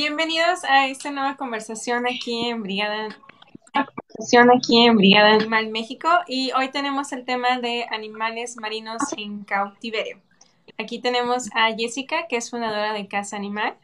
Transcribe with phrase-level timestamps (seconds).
[0.00, 3.08] Bienvenidos a esta nueva conversación aquí en Brigada
[3.72, 9.42] conversación aquí en Brigada Animal México y hoy tenemos el tema de animales marinos en
[9.42, 10.20] cautiverio.
[10.78, 13.74] Aquí tenemos a Jessica, que es fundadora de Casa Animal.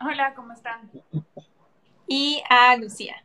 [0.00, 0.88] Hola, ¿cómo están?
[2.06, 3.16] Y a Lucía.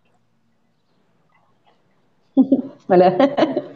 [2.88, 3.70] Hola.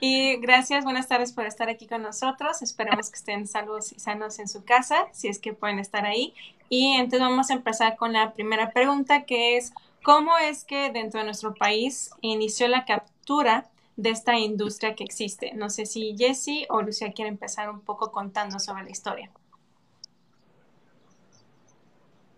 [0.00, 2.62] Y gracias, buenas tardes por estar aquí con nosotros.
[2.62, 6.34] Esperamos que estén salvos y sanos en su casa, si es que pueden estar ahí.
[6.68, 11.20] Y entonces vamos a empezar con la primera pregunta, que es, ¿cómo es que dentro
[11.20, 15.52] de nuestro país inició la captura de esta industria que existe?
[15.54, 19.30] No sé si Jessie o Lucía quiere empezar un poco contando sobre la historia.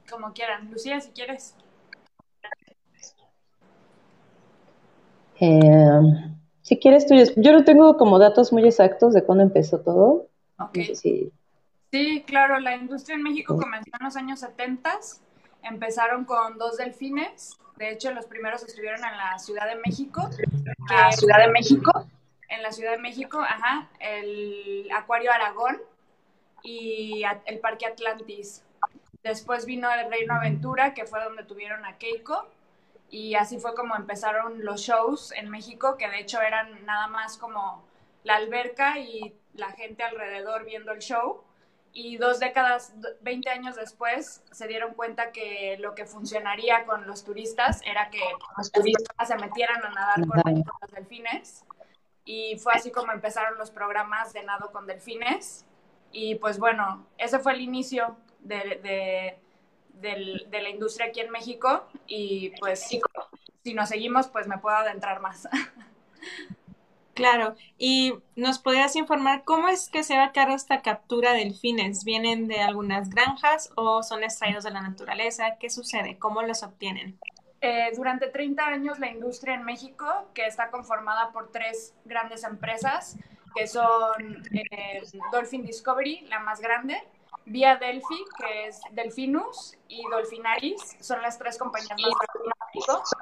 [0.09, 0.71] Como quieran.
[0.71, 1.55] Lucía, si quieres.
[5.41, 6.37] Eh,
[6.67, 10.27] si quieres, tú, yo no tengo como datos muy exactos de cuándo empezó todo.
[10.59, 10.79] Ok.
[11.93, 14.99] Sí, claro, la industria en México comenzó en los años 70.
[15.63, 17.57] Empezaron con dos delfines.
[17.77, 20.29] De hecho, los primeros estuvieron en la Ciudad de México.
[20.91, 22.05] ¿La Ciudad de México?
[22.49, 23.89] En la Ciudad de México, ajá.
[24.01, 25.81] El Acuario Aragón
[26.65, 28.65] y el Parque Atlantis.
[29.23, 32.49] Después vino el Reino Aventura, que fue donde tuvieron a Keiko
[33.11, 37.39] y así fue como empezaron los shows en México, que de hecho eran nada más
[37.39, 37.85] como
[38.25, 41.43] la alberca y la gente alrededor viendo el show.
[41.93, 47.25] Y dos décadas, 20 años después, se dieron cuenta que lo que funcionaría con los
[47.25, 48.21] turistas era que
[48.59, 51.65] los turistas se metieran a nadar con, los delfines.
[52.27, 55.65] Y fue así como empezaron los programas de nado con delfines.
[56.13, 59.39] Y pues bueno, ese fue el inicio de
[60.01, 63.01] del, de la industria aquí en México y pues si,
[63.65, 65.49] si nos seguimos pues me puedo adentrar más.
[67.17, 71.45] Claro, y nos podrías informar cómo es que se va a cargo esta captura de
[71.45, 72.05] delfines.
[72.05, 75.57] ¿Vienen de algunas granjas o son extraídos de la naturaleza?
[75.59, 76.19] ¿Qué sucede?
[76.19, 77.19] ¿Cómo los obtienen?
[77.63, 83.17] Eh, durante 30 años la industria en México, que está conformada por tres grandes empresas,
[83.55, 85.01] que son eh,
[85.33, 87.03] Dolphin Discovery, la más grande,
[87.49, 93.13] Vía Delphi, que es Delfinus, y Dolphinaris, son las tres compañías más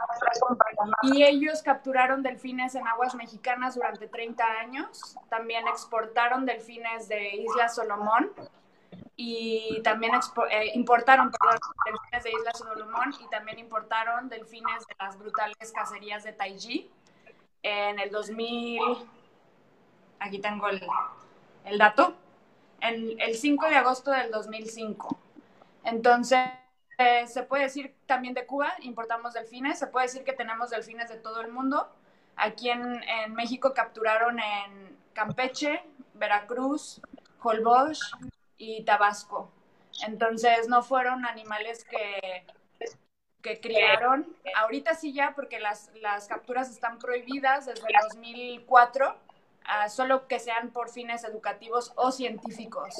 [1.02, 5.16] Y ellos capturaron delfines en aguas mexicanas durante 30 años.
[5.28, 8.32] También exportaron delfines de Isla Solomón
[9.14, 10.14] y también
[10.50, 11.30] eh, importaron
[11.84, 16.90] delfines de Isla Solomón y también importaron delfines de las brutales cacerías de Taiji
[17.62, 18.80] en el 2000.
[20.18, 22.16] Aquí tengo el dato
[22.84, 25.18] el 5 de agosto del 2005.
[25.84, 26.40] Entonces,
[27.26, 31.16] se puede decir también de Cuba, importamos delfines, se puede decir que tenemos delfines de
[31.16, 31.88] todo el mundo.
[32.36, 33.02] Aquí en,
[33.34, 35.82] México capturaron en Campeche,
[36.14, 37.00] Veracruz,
[37.42, 38.12] Holbox
[38.58, 39.50] y Tabasco.
[40.06, 42.44] Entonces no fueron animales que,
[43.42, 44.26] que criaron.
[44.56, 49.23] Ahorita sí ya, porque las, las capturas están prohibidas desde el 2004
[49.88, 52.94] solo que sean por fines educativos o científicos.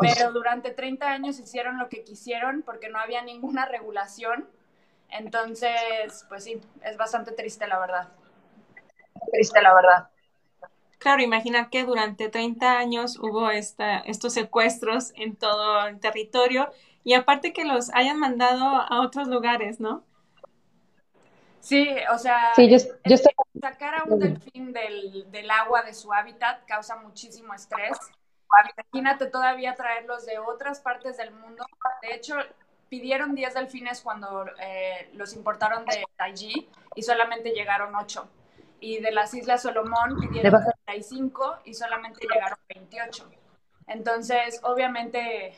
[0.00, 4.48] Pero durante 30 años hicieron lo que quisieron porque no había ninguna regulación.
[5.10, 8.08] Entonces, pues sí, es bastante triste la verdad.
[9.32, 10.08] Triste la verdad.
[10.98, 16.70] Claro, imagina que durante 30 años hubo esta, estos secuestros en todo el territorio
[17.04, 20.02] y aparte que los hayan mandado a otros lugares, ¿no?
[21.66, 22.54] Sí, o sea,
[23.60, 27.98] sacar a un delfín del, del, agua de su hábitat causa muchísimo estrés.
[28.92, 31.66] Imagínate todavía traerlos de otras partes del mundo.
[32.02, 32.36] De hecho,
[32.88, 38.28] pidieron 10 delfines cuando eh, los importaron de Taiji y solamente llegaron 8.
[38.78, 43.28] Y de las Islas Solomón pidieron 35 y solamente llegaron 28.
[43.88, 45.52] Entonces, obviamente,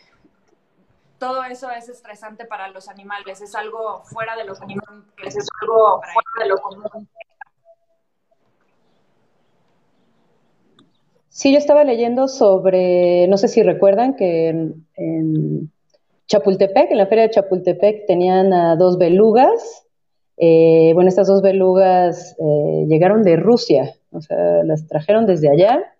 [1.18, 4.80] todo eso es estresante para los animales, es algo fuera de lo común.
[5.24, 7.08] Es algo fuera de lo común.
[11.28, 15.72] Sí, yo estaba leyendo sobre, no sé si recuerdan que en,
[16.26, 19.86] Chapultepec, en la feria de Chapultepec, tenían a dos belugas.
[20.36, 25.94] Eh, bueno, estas dos belugas eh, llegaron de Rusia, o sea, las trajeron desde allá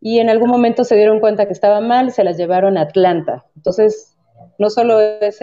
[0.00, 2.82] y en algún momento se dieron cuenta que estaba mal y se las llevaron a
[2.82, 3.44] Atlanta.
[3.56, 4.16] Entonces,
[4.58, 5.38] no solo es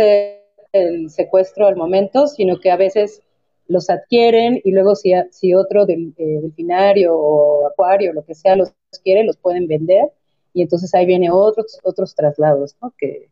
[0.74, 3.22] el secuestro al momento, sino que a veces
[3.68, 8.56] los adquieren y luego si, si otro del, eh, delfinario o acuario, lo que sea,
[8.56, 8.74] los
[9.04, 10.12] quiere, los pueden vender
[10.54, 12.94] y entonces ahí viene otros, otros traslados, ¿no?
[12.98, 13.30] Que,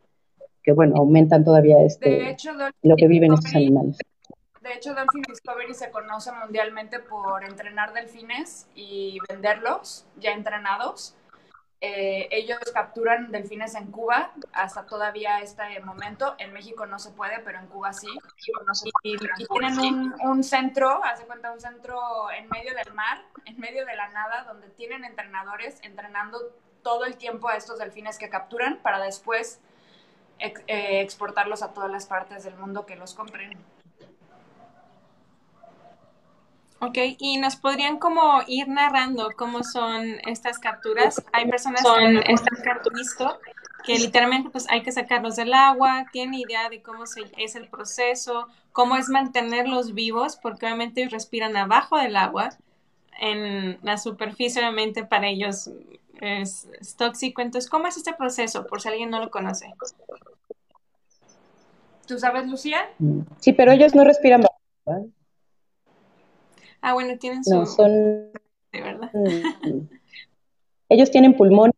[0.62, 2.36] que bueno, aumentan todavía este,
[2.82, 3.98] lo que viven estos animales.
[4.62, 11.16] De hecho, Dolphin Discovery se conoce mundialmente por entrenar delfines y venderlos ya entrenados.
[11.88, 16.34] Eh, ellos capturan delfines en Cuba hasta todavía este momento.
[16.40, 18.08] En México no se puede, pero en Cuba sí.
[19.04, 23.86] y, tienen un, un, centro, hace cuenta, un centro en medio del mar, en medio
[23.86, 26.40] de la nada, donde tienen entrenadores entrenando
[26.82, 29.60] todo el tiempo a estos delfines que capturan para después
[30.40, 33.58] eh, exportarlos a todas las partes del mundo que los compren.
[36.88, 41.24] Ok, y nos podrían como ir narrando cómo son estas capturas.
[41.34, 43.40] Hay personas son que han visto
[43.86, 47.68] que literalmente pues hay que sacarlos del agua, tienen idea de cómo se, es el
[47.68, 52.50] proceso, cómo es mantenerlos vivos, porque obviamente respiran abajo del agua,
[53.20, 55.70] en la superficie obviamente para ellos
[56.20, 56.68] es,
[56.98, 57.42] tóxico.
[57.42, 58.66] Entonces, ¿cómo es este proceso?
[58.68, 59.74] Por si alguien no lo conoce.
[62.08, 62.90] ¿Tú sabes, Lucía?
[63.40, 65.10] Sí, pero ellos no respiran bajo.
[66.86, 67.50] Ah, bueno, tienen su...
[67.50, 68.32] No, son...
[68.72, 69.10] De verdad.
[69.64, 69.88] Mm.
[70.90, 71.74] ellos tienen pulmones.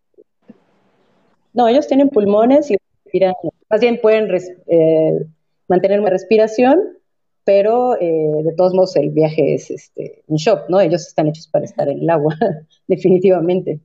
[1.53, 2.75] No, ellos tienen pulmones y
[3.05, 3.33] respiran.
[3.69, 4.29] Más bien pueden
[4.67, 5.25] eh,
[5.69, 6.97] mantener una respiración,
[7.45, 10.81] pero eh, de todos modos el viaje es este, un shock, ¿no?
[10.81, 12.35] Ellos están hechos para estar en el agua,
[12.87, 13.79] definitivamente.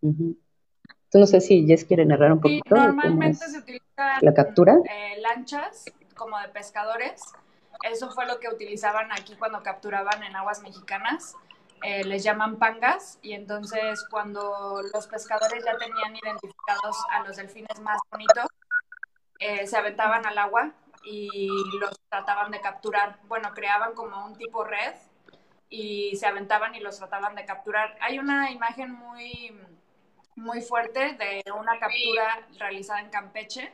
[0.00, 0.36] Entonces,
[1.12, 2.76] no sé si Jess quiere narrar un poquito.
[2.76, 4.76] normalmente se utilizan la captura.
[4.84, 7.20] Eh, lanchas como de pescadores.
[7.82, 11.34] Eso fue lo que utilizaban aquí cuando capturaban en aguas mexicanas.
[11.82, 17.80] Eh, les llaman pangas y entonces cuando los pescadores ya tenían identificados a los delfines
[17.80, 18.46] más bonitos,
[19.40, 20.72] eh, se aventaban al agua
[21.04, 21.48] y
[21.80, 23.18] los trataban de capturar.
[23.24, 24.94] Bueno, creaban como un tipo red
[25.68, 27.96] y se aventaban y los trataban de capturar.
[28.00, 29.52] Hay una imagen muy
[30.36, 33.72] muy fuerte de una captura realizada en Campeche.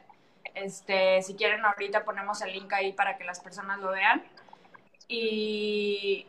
[0.55, 4.25] Este, si quieren, ahorita ponemos el link ahí para que las personas lo vean.
[5.09, 6.27] Y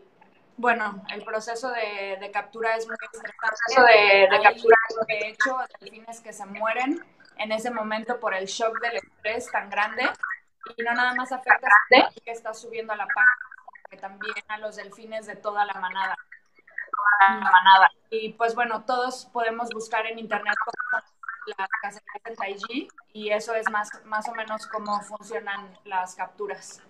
[0.57, 3.97] bueno, el proceso de, captura es muy estresante.
[3.97, 4.77] De, de captura,
[5.07, 7.03] de hecho, delfines que se mueren
[7.37, 10.03] en ese momento por el shock del estrés tan grande.
[10.77, 13.37] Y no nada más afecta a que está subiendo a la página,
[13.73, 16.15] sino que también a los delfines de toda la manada.
[17.21, 17.91] manada.
[18.09, 20.55] Y pues bueno, todos podemos buscar en internet
[21.57, 26.81] las casetas de Taiji y eso es más, más o menos cómo funcionan las capturas.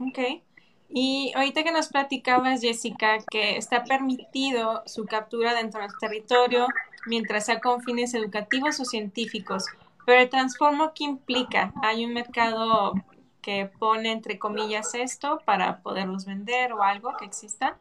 [0.00, 0.42] Ok.
[0.90, 6.66] Y ahorita que nos platicabas, Jessica, que está permitido su captura dentro de nuestro territorio
[7.06, 9.66] mientras sea con fines educativos o científicos,
[10.06, 11.72] pero el transformo, ¿qué implica?
[11.82, 12.94] ¿Hay un mercado
[13.42, 17.78] que pone entre comillas esto para poderlos vender o algo que exista?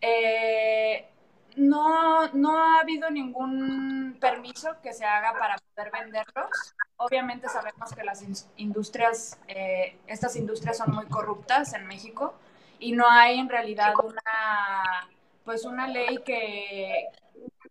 [0.00, 1.09] Eh,
[1.56, 6.74] no, no ha habido ningún permiso que se haga para poder venderlos.
[6.96, 8.24] Obviamente sabemos que las
[8.56, 12.34] industrias, eh, estas industrias son muy corruptas en México
[12.78, 15.08] y no hay en realidad una,
[15.44, 17.06] pues una ley que,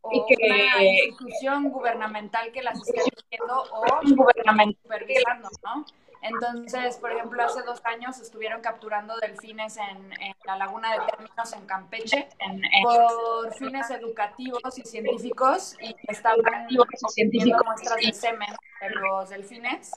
[0.01, 5.85] o una institución gubernamental que las esté haciendo o supervisando, ¿no?
[6.21, 10.09] Entonces, por ejemplo, hace dos años estuvieron capturando delfines en,
[10.45, 12.29] la laguna de términos en Campeche
[12.83, 18.49] por fines educativos y científicos y estaban obteniendo muestras de semen
[18.81, 19.91] de los delfines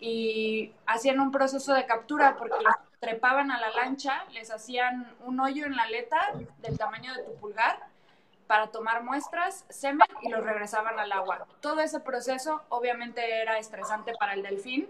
[0.00, 5.40] y hacían un proceso de captura porque los trepaban a la lancha, les hacían un
[5.40, 7.78] hoyo en la aleta del tamaño de tu pulgar
[8.46, 11.46] para tomar muestras, semen y los regresaban al agua.
[11.60, 14.88] Todo ese proceso obviamente era estresante para el delfín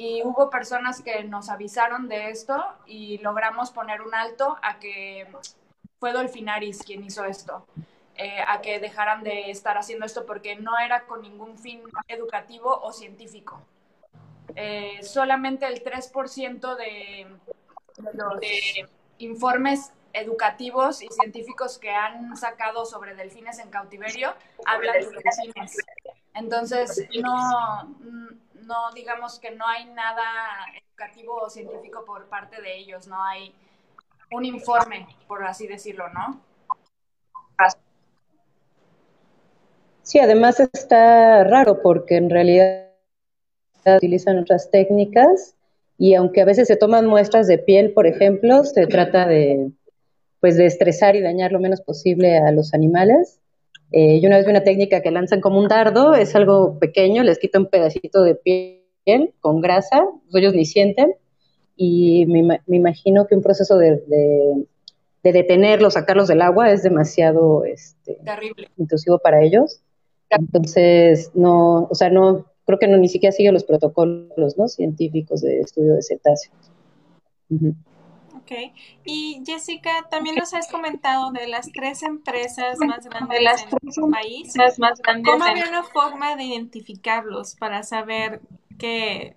[0.00, 5.26] y hubo personas que nos avisaron de esto y logramos poner un alto a que
[5.98, 7.66] fue Dolfinaris quien hizo esto,
[8.16, 12.80] eh, a que dejaran de estar haciendo esto porque no era con ningún fin educativo
[12.80, 13.60] o científico.
[14.56, 17.26] Eh, solamente el 3% de,
[18.14, 18.40] los
[19.18, 24.32] informes educativos y científicos que han sacado sobre delfines en cautiverio
[24.64, 25.76] hablan de delfines.
[26.32, 30.22] Entonces, no, no digamos que no hay nada
[30.88, 33.52] educativo o científico por parte de ellos, no hay
[34.30, 36.40] un informe, por así decirlo, ¿no?
[40.02, 42.88] Sí, además está raro porque en realidad
[43.96, 45.56] utilizan otras técnicas
[45.98, 49.70] y aunque a veces se toman muestras de piel, por ejemplo, se trata de
[50.40, 53.39] pues de estresar y dañar lo menos posible a los animales.
[53.92, 57.22] Eh, yo una vez vi una técnica que lanzan como un dardo, es algo pequeño,
[57.22, 58.80] les quita un pedacito de piel
[59.40, 61.14] con grasa, ellos ni sienten,
[61.76, 63.96] y me, imagino que un proceso de,
[65.22, 68.18] de, detenerlos, sacarlos del agua es demasiado este,
[68.76, 69.80] intrusivo para ellos.
[70.28, 74.68] Entonces, no, o sea, no, creo que no ni siquiera sigue los protocolos ¿no?
[74.68, 76.54] científicos de estudio de cetáceos.
[77.50, 77.74] Ok,
[78.50, 78.72] Ok.
[79.04, 84.10] Y Jessica, también nos has comentado de las tres empresas más grandes de las en
[84.10, 84.56] país.
[84.56, 88.40] Más grandes ¿Cómo había una forma de identificarlos para saber
[88.78, 89.36] que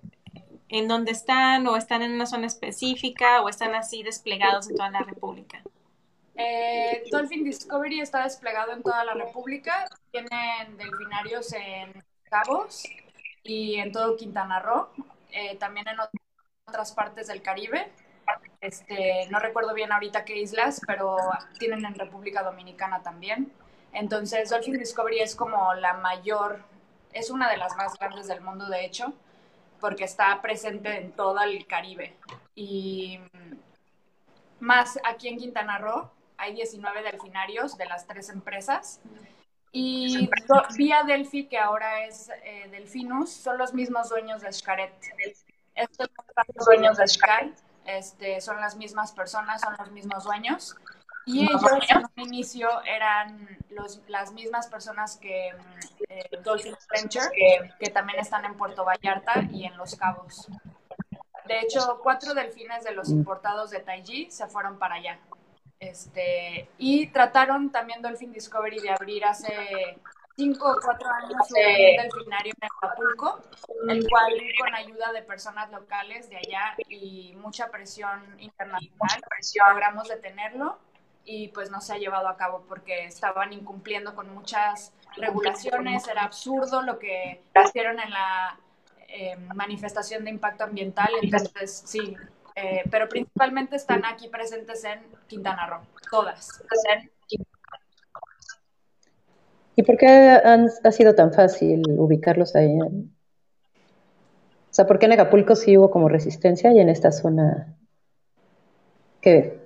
[0.68, 4.90] en dónde están o están en una zona específica o están así desplegados en toda
[4.90, 5.62] la República?
[6.34, 9.86] Eh, Dolphin Discovery está desplegado en toda la República.
[10.10, 12.82] Tienen delfinarios en Cabos
[13.44, 14.88] y en todo Quintana Roo,
[15.30, 15.98] eh, también en
[16.66, 17.92] otras partes del Caribe.
[18.64, 21.18] Este, no recuerdo bien ahorita qué islas, pero
[21.58, 23.52] tienen en República Dominicana también.
[23.92, 26.60] Entonces, Dolphin Discovery es como la mayor,
[27.12, 29.12] es una de las más grandes del mundo, de hecho,
[29.80, 32.16] porque está presente en todo el Caribe.
[32.54, 33.20] Y
[34.60, 39.00] más aquí en Quintana Roo hay 19 delfinarios de las tres empresas.
[39.72, 40.30] Y
[40.78, 44.94] Vía Delphi, que ahora es eh, Delfinus, son los mismos dueños de Xcaret.
[45.74, 50.76] Estos son los dueños de Xcaret este, son las mismas personas, son los mismos dueños.
[51.26, 55.52] Y ellos en un inicio eran los, las mismas personas que
[56.08, 57.26] eh, Dolphin Venture,
[57.78, 60.48] que, también están en Puerto Vallarta y en Los Cabos.
[61.46, 65.18] De hecho, cuatro delfines de los importados de Taiji se fueron para allá.
[65.80, 69.98] Este, y trataron también Dolphin Discovery de abrir hace
[70.36, 73.40] cinco o cuatro años un delfinario en Acapulco,
[73.88, 79.20] el cual con ayuda de personas locales de allá y mucha presión internacional
[79.68, 80.78] logramos detenerlo
[81.24, 86.24] y pues no se ha llevado a cabo porque estaban incumpliendo con muchas regulaciones, era
[86.24, 88.58] absurdo lo que hicieron en la
[89.08, 92.16] eh, manifestación de impacto ambiental, entonces sí,
[92.56, 96.62] eh, pero principalmente están aquí presentes en Quintana Roo, todas.
[99.76, 102.78] ¿Y por qué ha sido tan fácil ubicarlos ahí?
[102.80, 102.86] O
[104.70, 107.76] sea, ¿por qué en Acapulco sí hubo como resistencia y en esta zona
[109.20, 109.58] qué?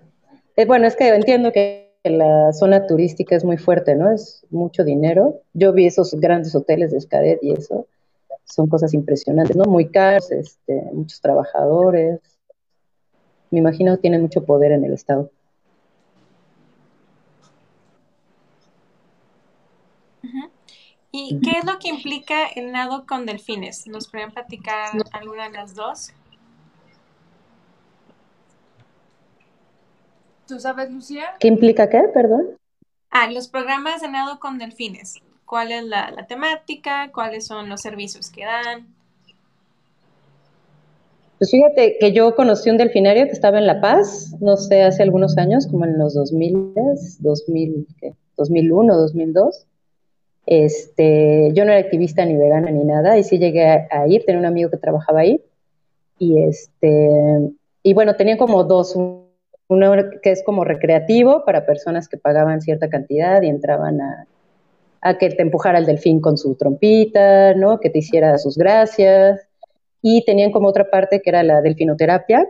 [0.57, 4.11] Eh, bueno, es que entiendo que la zona turística es muy fuerte, ¿no?
[4.11, 5.43] Es mucho dinero.
[5.53, 7.87] Yo vi esos grandes hoteles de Escadet y eso.
[8.45, 9.65] Son cosas impresionantes, ¿no?
[9.65, 12.21] Muy caros, este, muchos trabajadores.
[13.51, 15.31] Me imagino que tienen mucho poder en el Estado.
[21.21, 23.89] ¿Y qué es lo que implica el nado con delfines?
[23.89, 26.13] ¿Nos pueden platicar alguna de las dos?
[30.47, 31.25] ¿Tú sabes, Lucía?
[31.41, 32.51] ¿Qué implica qué, perdón?
[33.11, 35.17] Ah, los programas de nado con delfines.
[35.45, 37.11] ¿Cuál es la, la temática?
[37.13, 38.87] ¿Cuáles son los servicios que dan?
[41.39, 45.03] Pues fíjate que yo conocí un delfinario que estaba en La Paz, no sé, hace
[45.03, 46.75] algunos años, como en los 2000,
[47.19, 48.15] 2000 ¿qué?
[48.37, 49.68] 2001, 2002
[50.51, 54.41] este, yo no era activista ni vegana ni nada, y sí llegué a, ir, tenía
[54.41, 55.43] un amigo que trabajaba ahí,
[56.19, 57.51] y este,
[57.83, 62.89] y bueno, tenía como dos, uno que es como recreativo para personas que pagaban cierta
[62.89, 64.27] cantidad y entraban a,
[65.03, 67.79] a que te empujara el delfín con su trompita, ¿no?
[67.79, 69.47] Que te hiciera sus gracias.
[70.01, 72.47] Y tenían como otra parte que era la delfinoterapia,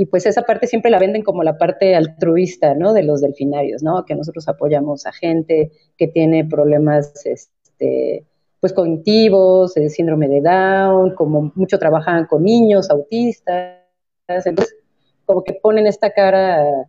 [0.00, 2.94] y pues esa parte siempre la venden como la parte altruista, ¿no?
[2.94, 4.06] De los delfinarios, ¿no?
[4.06, 8.24] Que nosotros apoyamos a gente que tiene problemas, este,
[8.60, 13.76] pues cognitivos, eh, síndrome de Down, como mucho trabajan con niños autistas,
[14.26, 14.74] entonces
[15.26, 16.88] como que ponen esta cara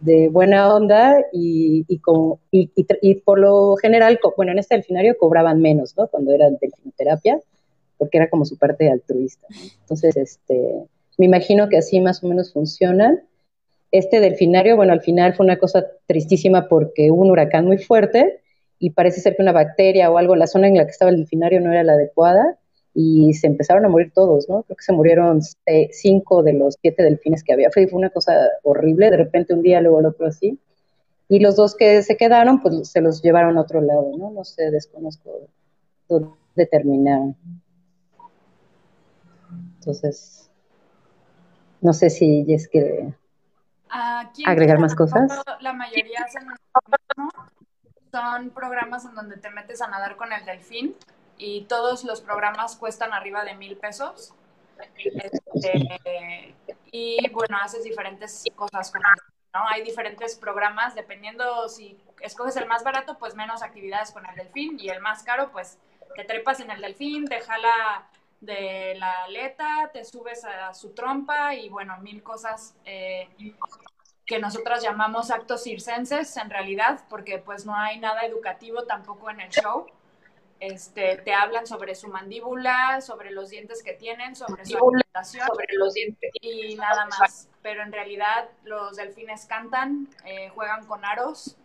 [0.00, 1.98] de buena onda y, y,
[2.50, 6.08] y, por lo general, bueno, en este delfinario cobraban menos, ¿no?
[6.08, 7.40] Cuando era delfinoterapia,
[7.96, 9.46] porque era como su parte altruista.
[9.48, 9.56] ¿no?
[9.80, 10.88] Entonces, este,
[11.18, 13.22] me imagino que así más o menos funcionan.
[13.90, 18.40] Este delfinario, bueno, al final fue una cosa tristísima porque hubo un huracán muy fuerte
[18.78, 21.18] y parece ser que una bacteria o algo, la zona en la que estaba el
[21.18, 22.58] delfinario no era la adecuada
[22.94, 24.62] y se empezaron a morir todos, ¿no?
[24.64, 25.40] Creo que se murieron
[25.92, 27.70] cinco de los siete delfines que había.
[27.70, 30.58] Fue, una cosa horrible, de repente un día, luego el otro así.
[31.28, 34.30] Y los dos que se quedaron, pues se los llevaron a otro lado, ¿no?
[34.30, 35.48] No sé, desconozco
[36.08, 37.36] dónde terminaron.
[39.78, 40.50] Entonces,
[41.82, 43.12] no sé si es que
[44.46, 45.30] agregar más cosas.
[45.60, 46.26] La mayoría
[48.10, 50.96] son programas en donde te metes a nadar con el delfín
[51.36, 54.32] y todos los programas cuestan arriba de mil pesos.
[54.94, 56.54] Este,
[56.90, 59.68] y bueno, haces diferentes cosas con el ¿no?
[59.68, 64.78] Hay diferentes programas, dependiendo si escoges el más barato, pues menos actividades con el delfín
[64.80, 65.78] y el más caro, pues
[66.16, 68.08] te trepas en el delfín, te jala
[68.42, 73.28] de la aleta, te subes a su trompa y bueno, mil cosas eh,
[74.26, 79.40] que nosotras llamamos actos circenses en realidad, porque pues no hay nada educativo tampoco en
[79.40, 79.86] el show.
[80.58, 85.66] este, te hablan sobre su mandíbula, sobre los dientes que tienen, sobre su alimentación sobre
[85.74, 86.30] los dientes.
[86.40, 87.48] y nada más.
[87.62, 91.56] Pero en realidad los delfines cantan, eh, juegan con aros,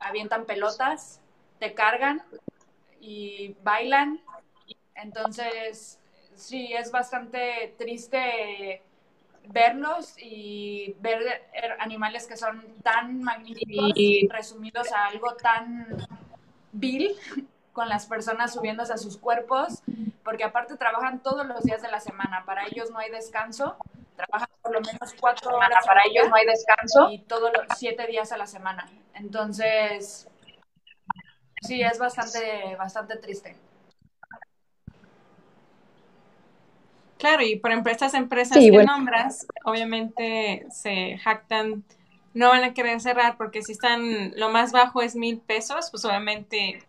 [0.00, 1.20] avientan pelotas,
[1.60, 2.22] te cargan
[3.00, 4.20] y bailan.
[4.96, 5.99] Entonces,
[6.40, 8.82] sí, es bastante triste
[9.44, 11.20] verlos y ver
[11.78, 13.92] animales que son tan magníficos
[14.28, 15.86] resumidos a algo tan
[16.72, 17.16] vil
[17.72, 19.82] con las personas subiéndose a sus cuerpos,
[20.24, 23.76] porque aparte trabajan todos los días de la semana, para ellos no hay descanso,
[24.16, 25.86] trabajan por lo menos cuatro horas.
[25.86, 27.10] Para ellos no hay descanso.
[27.10, 28.88] Y todos los siete días a la semana.
[29.14, 30.28] Entonces,
[31.62, 33.56] sí, es bastante, bastante triste.
[37.20, 41.84] Claro, y por ejemplo, estas empresas que nombras, obviamente se jactan,
[42.32, 46.02] no van a querer cerrar porque si están, lo más bajo es mil pesos, pues
[46.06, 46.82] obviamente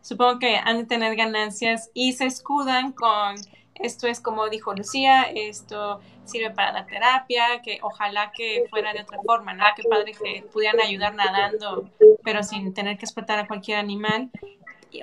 [0.00, 3.36] supongo que han de tener ganancias y se escudan con
[3.74, 9.02] esto es como dijo Lucía, esto sirve para la terapia, que ojalá que fuera de
[9.02, 9.64] otra forma, ¿no?
[9.76, 11.90] Qué padre que pudieran ayudar nadando,
[12.24, 14.30] pero sin tener que explotar a cualquier animal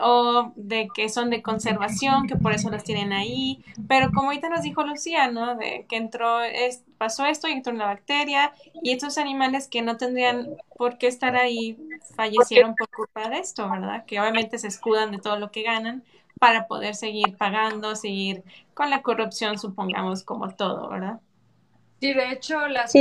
[0.01, 4.49] o de que son de conservación, que por eso las tienen ahí, pero como ahorita
[4.49, 5.55] nos dijo Lucía, ¿no?
[5.55, 9.97] De que entró, es, pasó esto y entró una bacteria y estos animales que no
[9.97, 11.77] tendrían por qué estar ahí
[12.15, 14.05] fallecieron por culpa de esto, ¿verdad?
[14.05, 16.03] Que obviamente se escudan de todo lo que ganan
[16.39, 21.19] para poder seguir pagando, seguir con la corrupción, supongamos, como todo, ¿verdad?
[22.01, 22.99] Sí, de hecho, las, sí,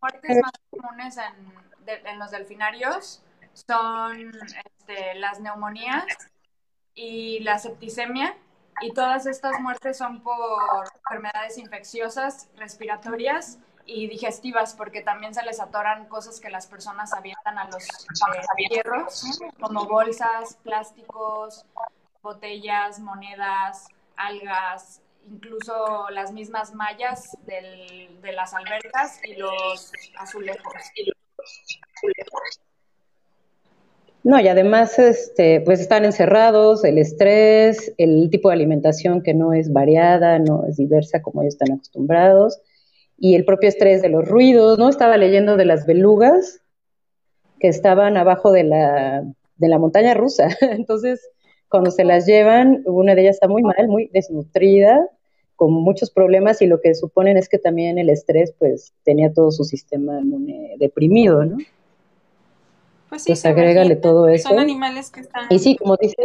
[0.00, 3.22] muertes más comunes en, en los delfinarios
[3.66, 4.32] son
[4.78, 6.04] este, las neumonías
[6.94, 8.36] y la septicemia.
[8.80, 15.58] Y todas estas muertes son por enfermedades infecciosas, respiratorias y digestivas, porque también se les
[15.58, 21.64] atoran cosas que las personas avientan a los eh, como bolsas, plásticos,
[22.22, 30.74] botellas, monedas, algas, incluso las mismas mallas del, de las albercas y los azulejos.
[34.28, 39.54] No, y además, este, pues están encerrados, el estrés, el tipo de alimentación que no
[39.54, 42.60] es variada, no es diversa como ellos están acostumbrados,
[43.16, 44.90] y el propio estrés de los ruidos, ¿no?
[44.90, 46.60] Estaba leyendo de las belugas
[47.58, 49.24] que estaban abajo de la,
[49.56, 50.48] de la montaña rusa.
[50.60, 51.26] Entonces,
[51.70, 55.08] cuando se las llevan, una de ellas está muy mal, muy desnutrida,
[55.56, 59.50] con muchos problemas, y lo que suponen es que también el estrés, pues, tenía todo
[59.52, 60.20] su sistema
[60.78, 61.56] deprimido, ¿no?
[63.24, 64.50] Pues sí, pues agrégale todo eso.
[64.50, 65.46] Son animales que están...
[65.50, 66.16] Y sí, como dices...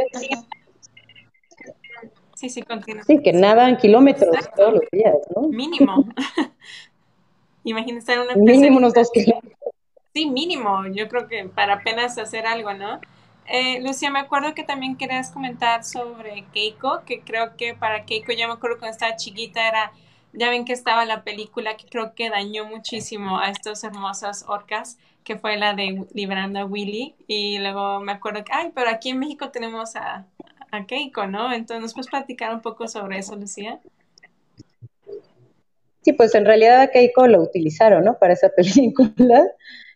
[2.35, 3.03] Sí, sí, continúa.
[3.03, 5.47] Sí, que nadan kilómetros todos los días, ¿no?
[5.47, 6.05] Mínimo.
[7.63, 9.53] Imagínate una Mínimo unos dos kilómetros.
[10.13, 10.85] Sí, mínimo.
[10.93, 12.99] Yo creo que para apenas hacer algo, ¿no?
[13.47, 18.33] Eh, Lucía, me acuerdo que también querías comentar sobre Keiko, que creo que para Keiko,
[18.33, 19.93] ya me acuerdo cuando estaba chiquita, era,
[20.33, 24.99] ya ven que estaba la película que creo que dañó muchísimo a estas hermosas orcas
[25.23, 27.15] que fue la de Liberando a Willy.
[27.27, 30.25] Y luego me acuerdo que, ay, pero aquí en México tenemos a,
[30.71, 31.53] a Keiko, ¿no?
[31.53, 33.79] Entonces, ¿nos puedes platicar un poco sobre eso, Lucía?
[36.01, 38.17] Sí, pues en realidad a Keiko lo utilizaron, ¿no?
[38.17, 39.45] Para esa película.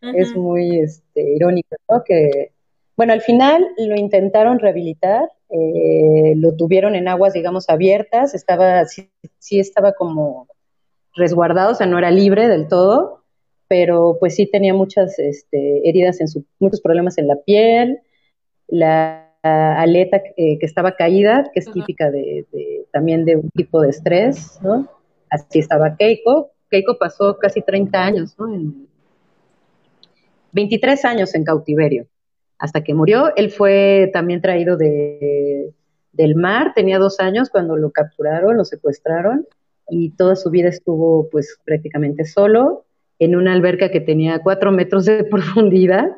[0.01, 2.03] Es muy este, irónico, ¿no?
[2.03, 2.51] Que,
[2.95, 9.09] bueno, al final lo intentaron rehabilitar, eh, lo tuvieron en aguas, digamos, abiertas, estaba, sí,
[9.39, 10.47] sí estaba como
[11.15, 13.23] resguardado, o sea, no era libre del todo,
[13.67, 17.99] pero pues sí tenía muchas este, heridas en su, muchos problemas en la piel,
[18.67, 22.45] la aleta que estaba caída, que es típica de,
[22.91, 24.89] también de un tipo de estrés, ¿no?
[25.29, 26.51] Así estaba Keiko.
[26.69, 28.47] Keiko pasó casi 30 años, ¿no?
[30.51, 32.07] 23 años en cautiverio,
[32.57, 33.35] hasta que murió.
[33.35, 35.73] Él fue también traído de,
[36.11, 39.45] del mar, tenía dos años cuando lo capturaron, lo secuestraron,
[39.89, 42.86] y toda su vida estuvo pues prácticamente solo
[43.19, 46.09] en una alberca que tenía cuatro metros de profundidad.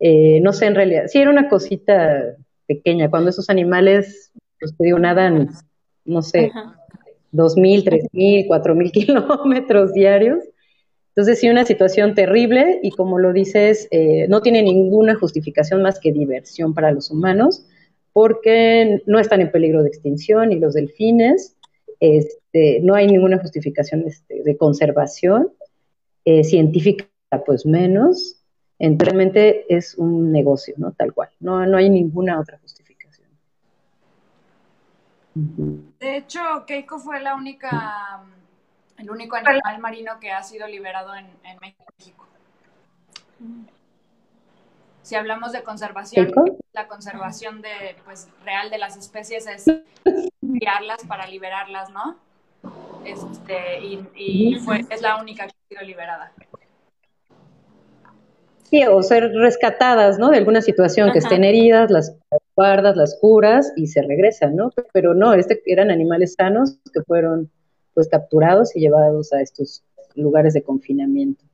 [0.00, 3.10] Eh, no sé, en realidad, sí era una cosita pequeña.
[3.10, 5.50] Cuando esos animales, pues te digo, nadan,
[6.04, 6.50] no sé,
[7.30, 10.44] dos mil, tres mil, cuatro mil kilómetros diarios.
[11.08, 16.00] Entonces, sí, una situación terrible y como lo dices, eh, no tiene ninguna justificación más
[16.00, 17.66] que diversión para los humanos,
[18.14, 21.56] porque no están en peligro de extinción y los delfines,
[22.00, 25.52] este, no hay ninguna justificación este, de conservación
[26.24, 27.06] eh, científica
[27.46, 28.42] pues menos,
[28.78, 30.92] realmente es un negocio, ¿no?
[30.92, 33.28] Tal cual, no, no hay ninguna otra justificación.
[35.34, 38.22] De hecho, Keiko fue la única,
[38.98, 41.26] el único animal marino que ha sido liberado en,
[41.60, 42.26] México.
[45.02, 46.30] Si hablamos de conservación,
[46.72, 49.64] la conservación de, pues, real de las especies es
[50.40, 52.16] criarlas para liberarlas, ¿no?
[53.04, 53.80] Este,
[54.16, 56.32] y, fue, es la única que ha sido liberada.
[58.64, 60.30] Sí, o ser rescatadas, ¿no?
[60.30, 62.16] De alguna situación, que estén heridas, las
[62.56, 64.70] guardas, las curas y se regresan, ¿no?
[64.92, 67.50] Pero no, este eran animales sanos que fueron
[67.92, 69.82] pues capturados y llevados a estos
[70.14, 71.44] lugares de confinamiento.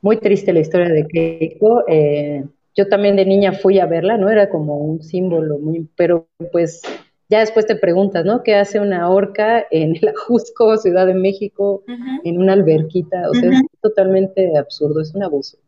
[0.00, 1.84] Muy triste la historia de Keiko.
[1.88, 2.44] Eh,
[2.76, 4.30] yo también de niña fui a verla, ¿no?
[4.30, 6.80] Era como un símbolo, muy, pero pues
[7.28, 8.42] ya después te preguntas, ¿no?
[8.42, 11.82] ¿Qué hace una orca en el Ajusco, Ciudad de México,
[12.24, 13.28] en una alberquita?
[13.30, 15.58] O sea, es totalmente absurdo, es un abuso.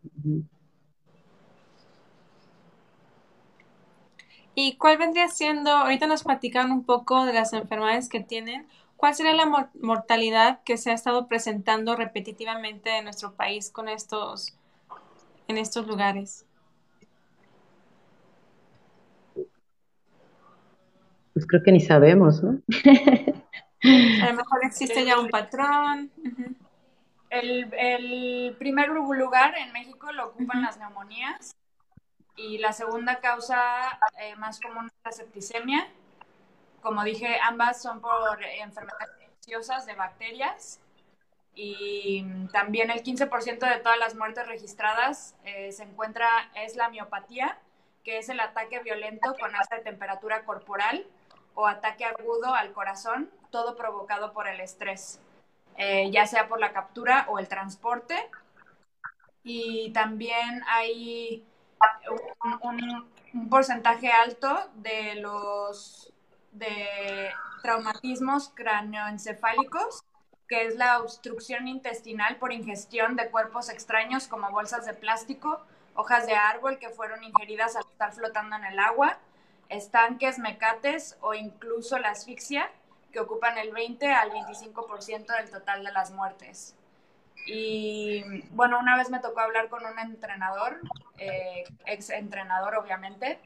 [4.55, 9.15] ¿Y cuál vendría siendo, ahorita nos platican un poco de las enfermedades que tienen, ¿cuál
[9.15, 14.55] sería la mortalidad que se ha estado presentando repetitivamente en nuestro país con estos,
[15.47, 16.47] en estos lugares?
[21.41, 22.61] Pues creo que ni sabemos, ¿no?
[24.21, 26.11] A lo mejor existe ya un patrón.
[27.31, 31.57] el, primer lugar en México lo ocupan las neumonías
[32.37, 33.59] y la segunda causa
[34.21, 35.89] eh, más común es la septicemia.
[36.83, 40.79] Como dije, ambas son por enfermedades infecciosas de bacterias
[41.55, 42.23] y
[42.53, 47.57] también el 15% de todas las muertes registradas eh, se encuentra, es la miopatía,
[48.05, 51.07] que es el ataque violento con alta temperatura corporal
[51.55, 55.21] o ataque agudo al corazón, todo provocado por el estrés,
[55.77, 58.31] eh, ya sea por la captura o el transporte.
[59.43, 61.45] Y también hay
[62.61, 66.13] un, porcentaje alto de los
[66.53, 67.31] de
[67.63, 70.03] traumatismos cráneoencefálicos,
[70.49, 75.61] que es la obstrucción intestinal por ingestión de cuerpos extraños como bolsas de plástico,
[75.95, 79.19] hojas de árbol que fueron ingeridas al estar flotando en el agua,
[79.71, 82.71] estanques, mecates o incluso la asfixia,
[83.13, 86.77] que ocupan el 20 al 25% del total de las muertes.
[87.47, 90.81] Y bueno, una vez me tocó hablar con un entrenador,
[91.19, 93.39] eh, ex entrenador obviamente,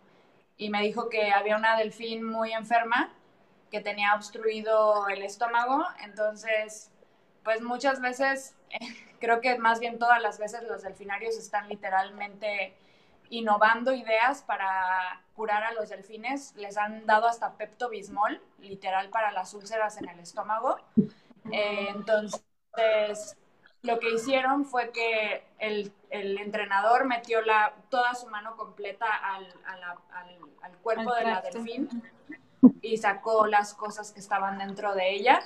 [0.56, 3.12] y me dijo que había una delfín muy enferma
[3.70, 6.90] que tenía obstruido el estómago, entonces
[7.44, 8.54] pues muchas veces,
[9.20, 12.74] creo que más bien todas las veces los delfinarios están literalmente
[13.38, 16.54] innovando ideas para curar a los delfines.
[16.56, 20.78] Les han dado hasta Pepto Bismol, literal para las úlceras en el estómago.
[21.52, 23.36] Eh, entonces,
[23.82, 29.46] lo que hicieron fue que el, entrenador metió la, toda su mano completa al,
[30.62, 31.88] al cuerpo de la delfín
[32.80, 35.40] y sacó las cosas que estaban dentro de ella.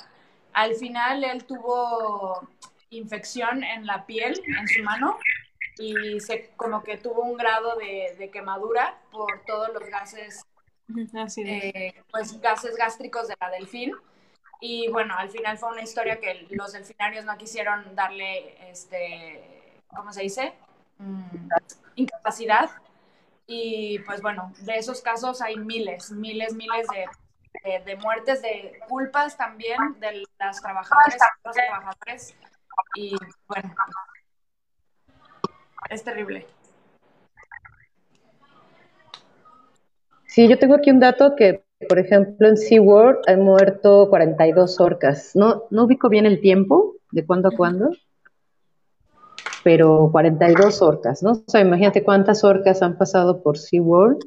[0.53, 2.49] Al final él tuvo
[2.91, 5.19] infección en la piel, en su mano,
[5.79, 10.45] y se como que tuvo un grado de, quemadura por todos los gases,
[11.37, 13.95] eh, pues gases gástricos de la delfín.
[14.61, 20.13] Y bueno, al final fue una historia que los delfinarios no quisieron darle, este, ¿cómo
[20.13, 20.55] se dice?
[20.99, 21.49] Mm,
[21.95, 22.71] incapacidad.
[23.47, 29.37] Y pues bueno, de esos casos hay miles, miles, miles de, de, muertes, de culpas
[29.37, 32.37] también de las trabajadoras los trabajadores.
[32.95, 33.75] Y bueno,
[35.91, 36.47] es terrible.
[40.27, 45.35] Sí, yo tengo aquí un dato que, por ejemplo, en SeaWorld han muerto 42 orcas.
[45.35, 47.91] No, no ubico bien el tiempo, de cuándo a cuándo,
[49.65, 51.33] pero 42 orcas, ¿no?
[51.33, 54.19] O sea, imagínate cuántas orcas han pasado por SeaWorld.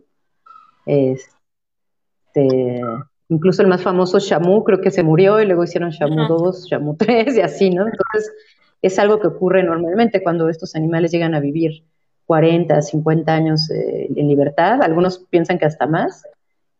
[0.85, 2.81] Este,
[3.29, 6.95] incluso el más famoso Shamu creo que se murió y luego hicieron Shamu 2, Shamu
[6.97, 7.85] 3 y así, ¿no?
[7.87, 8.33] Entonces,
[8.81, 11.83] es algo que ocurre normalmente cuando estos animales llegan a vivir
[12.25, 16.23] 40, 50 años eh, en libertad, algunos piensan que hasta más,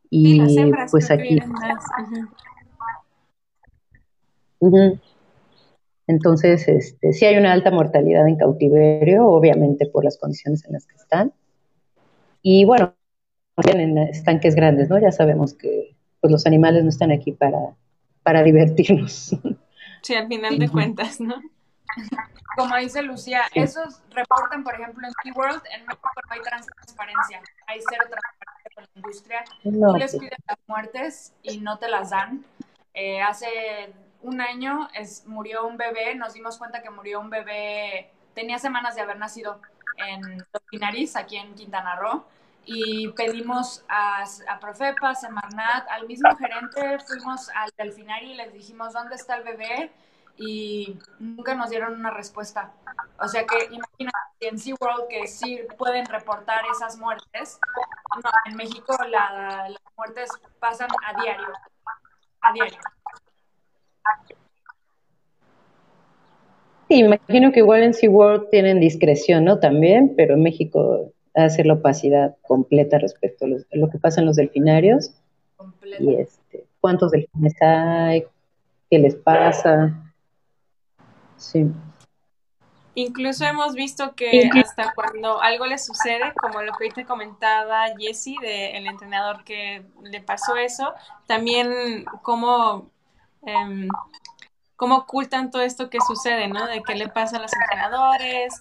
[0.09, 0.41] y
[0.89, 1.39] pues aquí...
[6.07, 10.85] Entonces, este, sí hay una alta mortalidad en cautiverio, obviamente por las condiciones en las
[10.85, 11.31] que están.
[12.41, 12.95] Y bueno,
[13.57, 14.99] en estanques grandes, ¿no?
[14.99, 17.75] Ya sabemos que pues, los animales no están aquí para,
[18.23, 19.35] para divertirnos.
[20.01, 21.35] Sí, al final de cuentas, ¿no?
[22.55, 27.79] Como dice Lucía, esos reportan, por ejemplo, en SeaWorld, en México no hay transparencia, hay
[27.89, 29.43] cero transparencia con la industria.
[29.63, 32.43] Tú les pides las muertes y no te las dan.
[32.93, 38.11] Eh, hace un año es, murió un bebé, nos dimos cuenta que murió un bebé,
[38.33, 39.61] tenía semanas de haber nacido
[39.97, 42.25] en Los Pinaris, aquí en Quintana Roo,
[42.65, 48.93] y pedimos a, a Profepa, Semarnat, al mismo gerente, fuimos al delfinario y les dijimos,
[48.93, 49.91] ¿dónde está el bebé?
[50.37, 52.73] Y nunca nos dieron una respuesta.
[53.19, 57.59] O sea que imagínate en SeaWorld que sí pueden reportar esas muertes.
[58.23, 61.47] No, en México las muertes pasan a diario.
[62.41, 62.79] A diario.
[66.87, 69.59] Sí, imagino que igual en SeaWorld tienen discreción, ¿no?
[69.59, 74.35] También, pero en México hace la opacidad completa respecto a, lo que pasa en los
[74.35, 75.13] delfinarios.
[75.99, 78.25] Y este, cuántos delfines hay,
[78.89, 80.10] qué les pasa.
[81.41, 81.65] Sí.
[82.93, 88.35] Incluso hemos visto que hasta cuando algo le sucede, como lo que te comentaba Jesse,
[88.41, 90.93] del entrenador que le pasó eso,
[91.25, 92.89] también cómo,
[93.45, 93.87] em,
[94.75, 96.67] cómo ocultan todo esto que sucede, ¿no?
[96.67, 98.59] De qué le pasa a los entrenadores.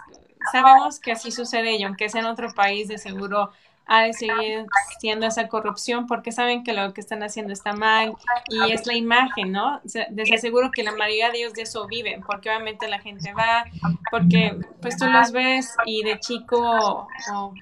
[0.53, 3.51] Sabemos que así sucede y aunque sea en otro país, de seguro
[3.87, 4.67] ha de seguir
[5.01, 8.15] siendo esa corrupción porque saben que lo que están haciendo está mal
[8.49, 9.81] y es la imagen, ¿no?
[9.85, 13.65] Les aseguro que la mayoría de ellos de eso viven, porque obviamente la gente va,
[14.11, 17.09] porque pues tú los ves y de chico,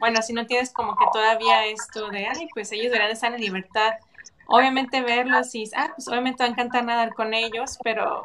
[0.00, 3.40] bueno, si no tienes como que todavía esto de, ay, pues ellos deberían estar en
[3.40, 3.94] libertad,
[4.46, 8.20] obviamente verlos y, ah, pues obviamente va a encantar nadar con ellos, pero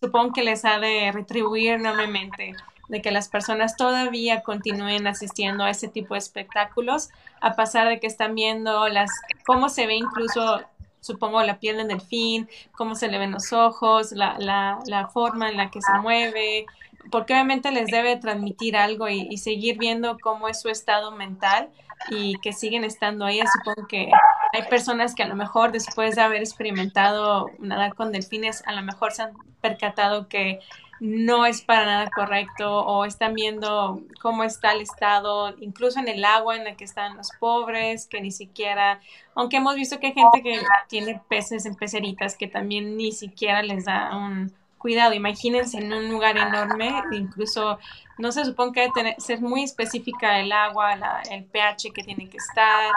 [0.00, 2.54] supongo que les ha de retribuir enormemente
[2.88, 8.00] de que las personas todavía continúen asistiendo a ese tipo de espectáculos, a pasar de
[8.00, 9.10] que están viendo las,
[9.44, 10.62] cómo se ve incluso,
[11.00, 15.48] supongo, la piel del delfín, cómo se le ven los ojos, la, la, la forma
[15.48, 16.66] en la que se mueve,
[17.10, 21.70] porque obviamente les debe transmitir algo y, y, seguir viendo cómo es su estado mental
[22.10, 23.40] y que siguen estando ahí.
[23.58, 24.10] Supongo que
[24.52, 28.82] hay personas que a lo mejor después de haber experimentado nadar con delfines, a lo
[28.82, 30.60] mejor se han percatado que
[31.00, 36.24] no es para nada correcto o están viendo cómo está el estado, incluso en el
[36.24, 39.00] agua en la que están los pobres, que ni siquiera,
[39.34, 43.62] aunque hemos visto que hay gente que tiene peces en peceritas que también ni siquiera
[43.62, 45.12] les da un cuidado.
[45.14, 47.78] Imagínense en un lugar enorme, incluso
[48.18, 50.94] no se supone que debe ser muy específica el agua,
[51.30, 52.92] el pH que tiene que estar.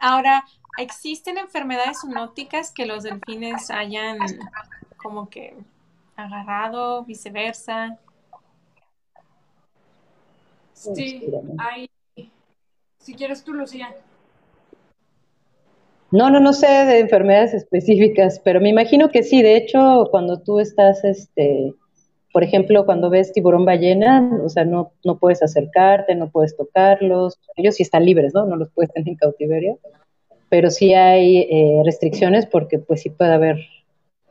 [0.00, 0.44] Ahora,
[0.78, 4.18] ¿existen enfermedades zoonóticas que los delfines hayan
[4.96, 5.54] como que
[6.16, 7.98] agarrado, viceversa.
[10.72, 11.88] Sí, hay.
[12.98, 13.94] Si quieres tú, Lucía.
[16.10, 19.42] No, no, no sé de enfermedades específicas, pero me imagino que sí.
[19.42, 21.74] De hecho, cuando tú estás, este,
[22.32, 27.40] por ejemplo, cuando ves tiburón ballena, o sea, no, no puedes acercarte, no puedes tocarlos.
[27.56, 28.46] Ellos sí están libres, ¿no?
[28.46, 29.78] No los puedes tener en cautiverio.
[30.48, 33.56] Pero sí hay eh, restricciones porque, pues, sí puede haber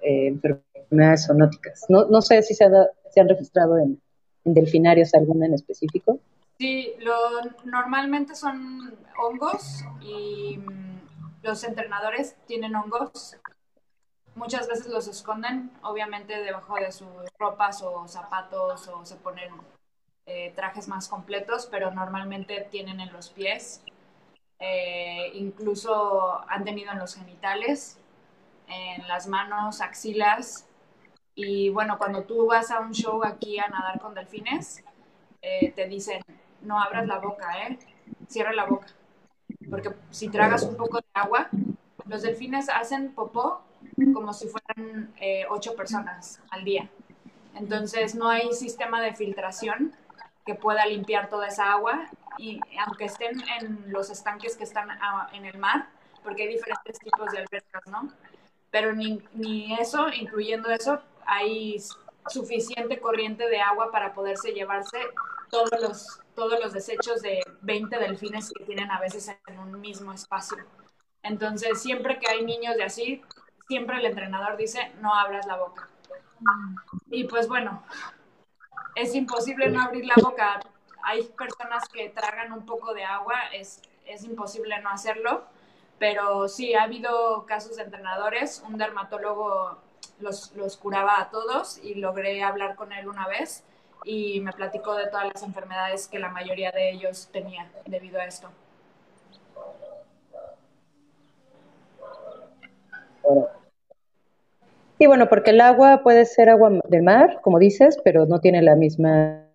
[0.02, 1.86] eh, enfermedades enfermedades.
[1.90, 2.66] No, no sé si se,
[3.10, 4.02] se han registrado en,
[4.44, 6.20] delfinarios alguna en específico.
[6.60, 7.14] Sí, lo,
[7.66, 13.38] normalmente son hongos y mm, los entrenadores tienen hongos.
[14.36, 19.54] Muchas veces los esconden, obviamente debajo de sus ropas o zapatos o se ponen
[20.26, 23.84] eh, trajes más completos, pero normalmente tienen en los pies.
[24.60, 28.00] Eh, incluso han tenido en los genitales,
[28.68, 30.66] en las manos, axilas
[31.36, 34.84] y bueno, cuando tú vas a un show aquí a nadar con delfines,
[35.42, 36.22] eh, te dicen,
[36.62, 37.80] no abras la boca, ¿eh?
[38.28, 38.88] Cierra la boca.
[39.70, 41.50] Porque si tragas un poco de agua,
[42.06, 43.64] los delfines hacen popó
[44.14, 46.90] como si fueran eh, ocho personas al día.
[47.56, 49.94] Entonces no hay sistema de filtración
[50.46, 52.06] que pueda limpiar toda esa agua
[52.38, 55.88] y aunque estén en los estanques que están ah, en el mar,
[56.24, 58.10] porque hay diferentes tipos de albercas, ¿no?
[58.72, 61.78] Pero ni, ni eso, incluyendo eso, hay
[62.28, 64.98] suficiente corriente de agua para poderse llevarse
[65.50, 70.14] todos los, todos los desechos de 20 delfines que tienen a veces en un mismo
[70.14, 70.58] espacio.
[71.22, 73.22] Entonces, siempre que hay niños de así,
[73.68, 75.90] siempre el entrenador dice, no abras la boca.
[77.10, 77.84] Y pues bueno,
[78.96, 80.60] es imposible no abrir la boca.
[81.04, 85.46] Hay personas que tragan un poco de agua, es, es imposible no hacerlo,
[86.00, 89.78] pero sí, ha habido casos de entrenadores, un dermatólogo
[90.24, 93.64] los, los curaba a todos y logré hablar con él una vez
[94.06, 98.26] y me platicó de todas las enfermedades que la mayoría de ellos tenía debido a
[98.26, 98.50] esto.
[104.98, 108.62] Sí, bueno, porque el agua puede ser agua de mar, como dices, pero no tiene
[108.62, 109.46] la misma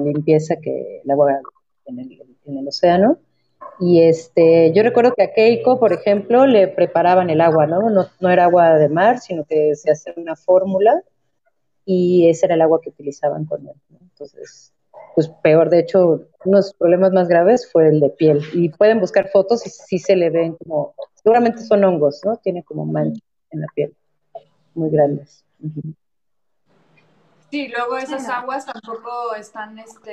[0.00, 1.40] limpieza que el agua
[1.86, 3.18] en el, en el océano.
[3.80, 7.90] Y este, yo recuerdo que a Keiko, por ejemplo, le preparaban el agua, ¿no?
[7.90, 11.02] No, era agua de mar, sino que se hacía una fórmula
[11.84, 13.74] y ese era el agua que utilizaban con él.
[14.00, 14.72] Entonces,
[15.14, 18.42] pues peor, de hecho, unos problemas más graves fue el de piel.
[18.52, 22.36] Y pueden buscar fotos y sí se le ven como, seguramente son hongos, ¿no?
[22.36, 23.94] Tiene como manchas en la piel,
[24.74, 25.44] muy grandes.
[27.50, 30.12] Sí, luego esas aguas tampoco están, este,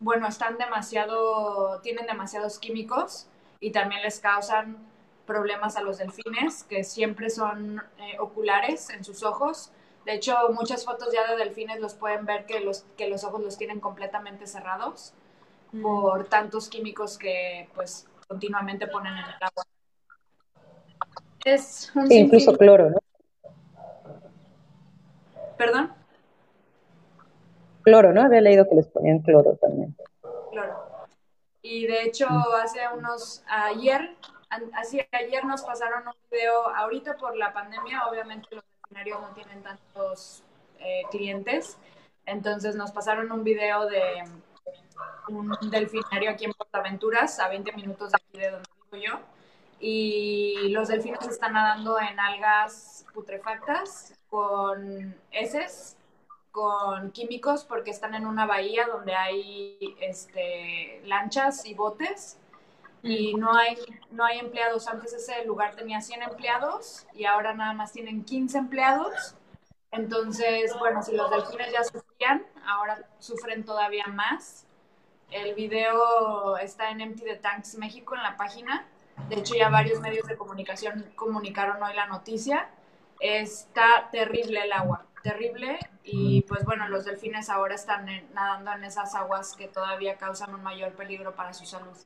[0.00, 3.26] bueno, están demasiado, tienen demasiados químicos
[3.60, 4.78] y también les causan
[5.26, 9.70] problemas a los delfines, que siempre son eh, oculares en sus ojos.
[10.06, 13.42] De hecho, muchas fotos ya de delfines los pueden ver que los, que los ojos
[13.42, 15.12] los tienen completamente cerrados
[15.72, 15.82] mm.
[15.82, 19.64] por tantos químicos que pues continuamente ponen en el agua.
[21.44, 22.98] Es incluso cloro, ¿no?
[25.58, 25.99] ¿Perdón?
[27.82, 28.22] Cloro, ¿no?
[28.22, 29.96] Había leído que les ponían cloro también.
[30.50, 30.90] Cloro.
[31.62, 32.26] Y de hecho,
[32.62, 34.16] hace unos, ayer,
[34.74, 39.62] así ayer nos pasaron un video, ahorita por la pandemia, obviamente los delfinarios no tienen
[39.62, 40.42] tantos
[40.78, 41.76] eh, clientes,
[42.24, 44.24] entonces nos pasaron un video de
[45.28, 49.20] un delfinario aquí en Portaventuras, a 20 minutos de aquí de donde vivo yo,
[49.78, 55.96] y los delfines están nadando en algas putrefactas con heces,
[56.50, 62.38] con químicos, porque están en una bahía donde hay este, lanchas y botes
[63.02, 63.78] y no hay,
[64.10, 64.88] no hay empleados.
[64.88, 69.34] Antes ese lugar tenía 100 empleados y ahora nada más tienen 15 empleados.
[69.92, 74.66] Entonces, bueno, si los delfines ya sufrían, ahora sufren todavía más.
[75.30, 78.86] El video está en Empty the Tanks México en la página.
[79.28, 82.68] De hecho, ya varios medios de comunicación comunicaron hoy la noticia.
[83.20, 85.78] Está terrible el agua, terrible.
[86.04, 90.62] Y pues bueno, los delfines ahora están nadando en esas aguas que todavía causan un
[90.62, 91.96] mayor peligro para su salud.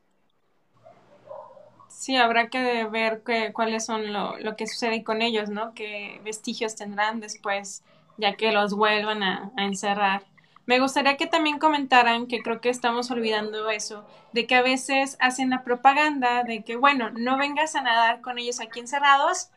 [1.88, 3.22] Sí, habrá que ver
[3.52, 5.74] cuáles son lo, lo, que sucede con ellos, ¿no?
[5.74, 7.84] Qué vestigios tendrán después,
[8.16, 10.24] ya que los vuelvan a encerrar.
[10.66, 15.18] Me gustaría que también comentaran, que creo que estamos olvidando eso, de que a veces
[15.20, 19.50] hacen la propaganda de que, bueno, no vengas a nadar con ellos aquí encerrados,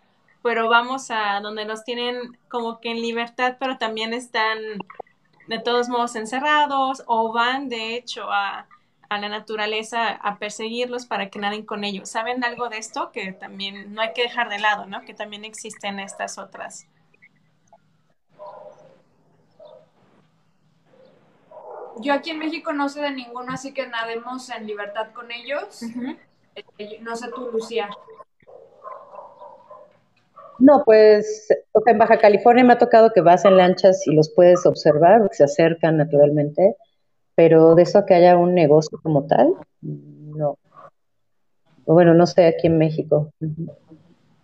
[0.44, 4.58] pero vamos a donde los tienen como que en libertad, pero también están
[5.48, 8.68] de todos modos encerrados o van de hecho a,
[9.10, 12.10] a la naturaleza a perseguirlos para que naden con ellos.
[12.10, 13.12] ¿Saben algo de esto?
[13.12, 15.02] Que también no hay que dejar de lado, ¿no?
[15.02, 16.88] Que también existen estas otras
[22.00, 25.82] Yo aquí en México no sé de ninguno, así que nademos en libertad con ellos.
[26.80, 27.90] Eh, no sé tú, Lucía.
[30.60, 31.48] No, pues
[31.86, 35.44] en Baja California me ha tocado que vas en lanchas y los puedes observar, se
[35.44, 36.76] acercan naturalmente,
[37.36, 40.58] pero de eso que haya un negocio como tal, no.
[41.86, 43.32] Bueno, no sé aquí en México.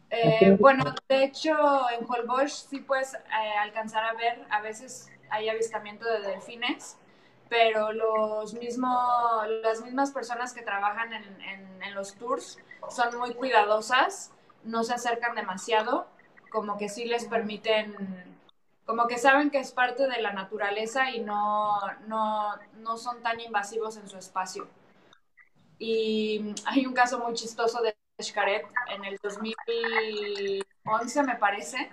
[0.09, 1.51] Eh, bueno, de hecho
[1.97, 3.19] en Holbox sí puedes eh,
[3.61, 6.97] alcanzar a ver, a veces hay avistamiento de delfines,
[7.49, 9.01] pero los mismos,
[9.63, 11.23] las mismas personas que trabajan en,
[11.81, 14.31] en, los tours son muy cuidadosas,
[14.63, 16.07] no se acercan demasiado,
[16.49, 17.95] como que sí les permiten,
[18.85, 23.39] como que saben que es parte de la naturaleza y no, no, no son tan
[23.39, 24.67] invasivos en su espacio.
[25.79, 31.89] Y hay un caso muy chistoso de Xcaret en el 2011, me parece.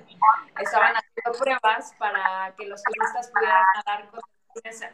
[0.58, 4.20] Estaban haciendo pruebas para que los turistas pudieran nadar con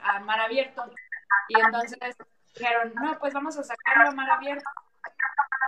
[0.03, 0.85] a mar abierto.
[1.49, 1.99] Y entonces
[2.55, 4.69] dijeron, no, pues vamos a sacarlo a mar abierto.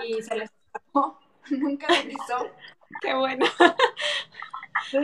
[0.07, 1.19] Y se les escapó,
[1.59, 2.51] nunca regresó.
[3.01, 3.47] Qué bueno.
[4.91, 4.99] Sí,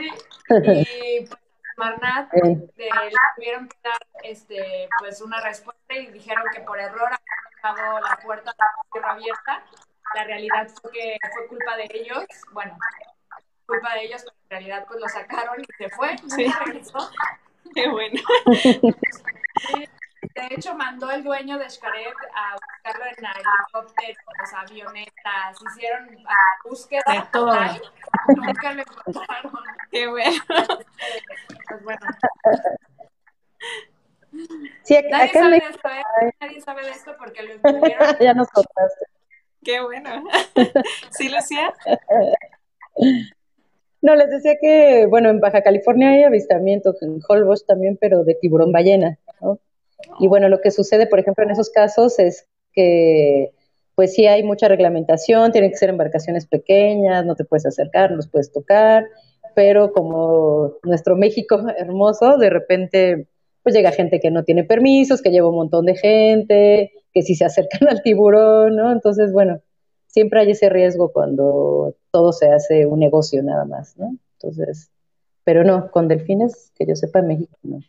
[0.46, 1.40] y pues
[1.76, 2.88] Marnat le
[3.36, 8.16] tuvieron que dar este, pues una respuesta y dijeron que por error habían dejado la
[8.22, 9.64] puerta de la tierra abierta.
[10.14, 12.78] La realidad fue que fue culpa de ellos, bueno,
[13.66, 17.10] culpa de ellos, pero en realidad pues lo sacaron y se fue, nunca regresó.
[17.74, 18.22] Qué bueno.
[20.34, 26.08] De hecho, mandó el dueño de Xcaret a buscarlo en helicópteros, avionetas, hicieron
[26.64, 27.54] búsqueda de todo.
[28.28, 29.52] Nunca le encontraron.
[29.90, 30.42] Qué bueno.
[31.68, 32.06] Pues bueno.
[34.82, 36.32] Sí, nadie, sabe de esto, ¿eh?
[36.40, 38.16] nadie sabe de esto porque lo estuvieron.
[38.20, 39.06] ya nos contaste.
[39.62, 40.24] Qué bueno.
[41.10, 41.72] ¿Sí, Lucía?
[44.02, 48.34] No, les decía que, bueno, en Baja California hay avistamientos, en Holbox también, pero de
[48.34, 49.58] tiburón ballena, ¿no?
[50.18, 53.52] Y bueno, lo que sucede, por ejemplo, en esos casos es que,
[53.94, 58.16] pues sí hay mucha reglamentación, tienen que ser embarcaciones pequeñas, no te puedes acercar, no
[58.16, 59.06] los puedes tocar,
[59.54, 63.28] pero como nuestro México hermoso, de repente,
[63.62, 67.34] pues llega gente que no tiene permisos, que lleva un montón de gente, que sí
[67.34, 68.92] se acercan al tiburón, ¿no?
[68.92, 69.60] Entonces, bueno,
[70.06, 74.16] siempre hay ese riesgo cuando todo se hace un negocio nada más, ¿no?
[74.38, 74.90] Entonces,
[75.44, 77.80] pero no, con delfines, que yo sepa, en México no.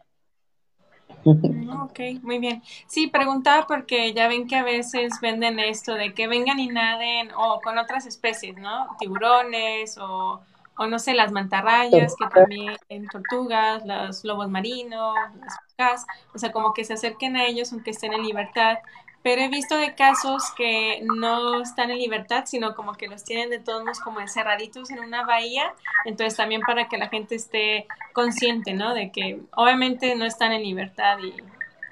[1.26, 2.63] Mm, ok, muy bien.
[2.88, 7.32] Sí, preguntaba porque ya ven que a veces venden esto de que vengan y naden
[7.36, 8.95] o con otras especies, ¿no?
[8.99, 10.41] Tiburones o,
[10.78, 16.38] o no sé, las mantarrayas, que también en tortugas, los lobos marinos, las focas, o
[16.39, 18.78] sea, como que se acerquen a ellos aunque estén en libertad.
[19.26, 23.49] Pero he visto de casos que no están en libertad, sino como que los tienen
[23.49, 25.73] de todos modos como encerraditos en una bahía.
[26.05, 28.93] Entonces también para que la gente esté consciente, ¿no?
[28.93, 31.34] De que obviamente no están en libertad y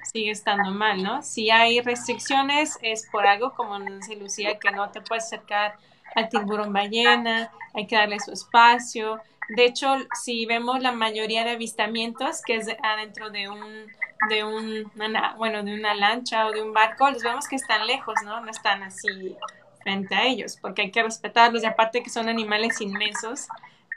[0.04, 1.24] sigue estando mal, ¿no?
[1.24, 5.76] Si hay restricciones es por algo, como nos dice Lucía, que no te puedes acercar
[6.14, 9.20] al tiburón ballena, hay que darle su espacio.
[9.48, 13.86] De hecho, si vemos la mayoría de avistamientos que es adentro de un
[14.28, 14.90] de un
[15.36, 18.40] bueno, de una lancha o de un barco, los vemos que están lejos, ¿no?
[18.40, 19.36] No están así
[19.82, 23.48] frente a ellos, porque hay que respetarlos y aparte que son animales inmensos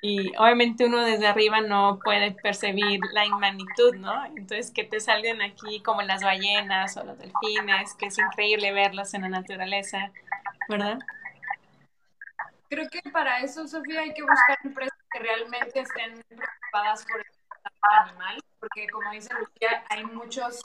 [0.01, 4.25] y obviamente uno desde arriba no puede percibir la inmanitud, ¿no?
[4.25, 9.13] Entonces que te salgan aquí como las ballenas o los delfines, que es increíble verlos
[9.13, 10.11] en la naturaleza,
[10.69, 10.99] ¿verdad?
[12.69, 14.57] Creo que para eso, Sofía, hay que buscar
[15.17, 17.25] que realmente estén preocupadas por el
[18.01, 20.61] animal, porque como dice Lucía, hay muchos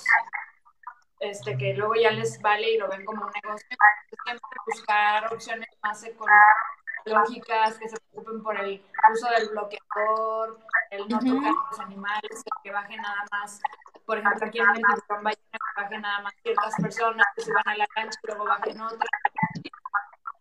[1.21, 3.69] este, que luego ya les vale y lo ven como un negocio.
[4.25, 10.59] Siempre buscar opciones más ecológicas, que se preocupen por el uso del bloqueador,
[10.91, 13.61] el no tocar los animales, que baje nada más,
[14.05, 17.53] por ejemplo, aquí en el tiburón ballena, que baje nada más ciertas personas que se
[17.53, 19.11] van a la cancha y luego bajen otras.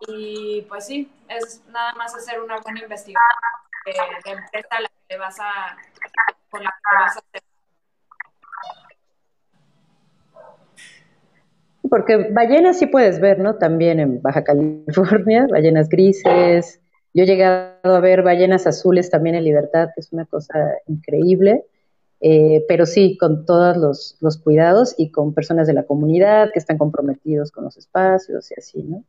[0.08, 3.92] Y pues sí, es nada más hacer una buena investigación de,
[4.26, 5.78] de empresa que que vas a.
[11.90, 13.56] Porque ballenas sí puedes ver, ¿no?
[13.56, 16.80] También en Baja California, ballenas grises.
[17.14, 20.54] Yo he llegado a ver ballenas azules también en libertad, que es una cosa
[20.88, 21.66] increíble.
[22.22, 26.60] Eh, pero sí, con todos los, los, cuidados y con personas de la comunidad que
[26.60, 29.04] están comprometidos con los espacios y así, ¿no?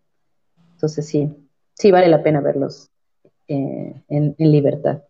[0.72, 1.30] Entonces sí,
[1.74, 2.91] sí vale la pena verlos
[3.48, 5.02] eh, en, libertad.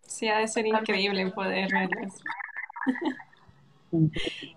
[0.00, 2.14] Sí, ha de ser increíble poder verlos.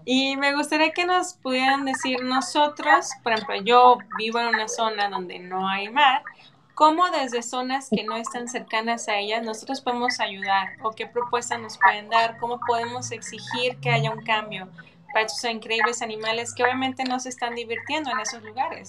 [0.05, 5.09] Y me gustaría que nos pudieran decir nosotros, por ejemplo, yo vivo en una zona
[5.09, 6.23] donde no hay mar,
[6.73, 10.69] ¿cómo desde zonas que no están cercanas a ellas nosotros podemos ayudar?
[10.83, 12.37] ¿O qué propuestas nos pueden dar?
[12.37, 14.69] ¿Cómo podemos exigir que haya un cambio
[15.11, 18.87] para esos increíbles animales que obviamente no se están divirtiendo en esos lugares?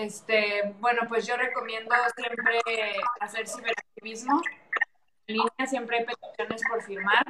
[0.00, 2.58] Este, bueno, pues yo recomiendo siempre
[3.20, 4.40] hacer ciberactivismo.
[5.26, 7.22] En línea siempre hay peticiones por firmar.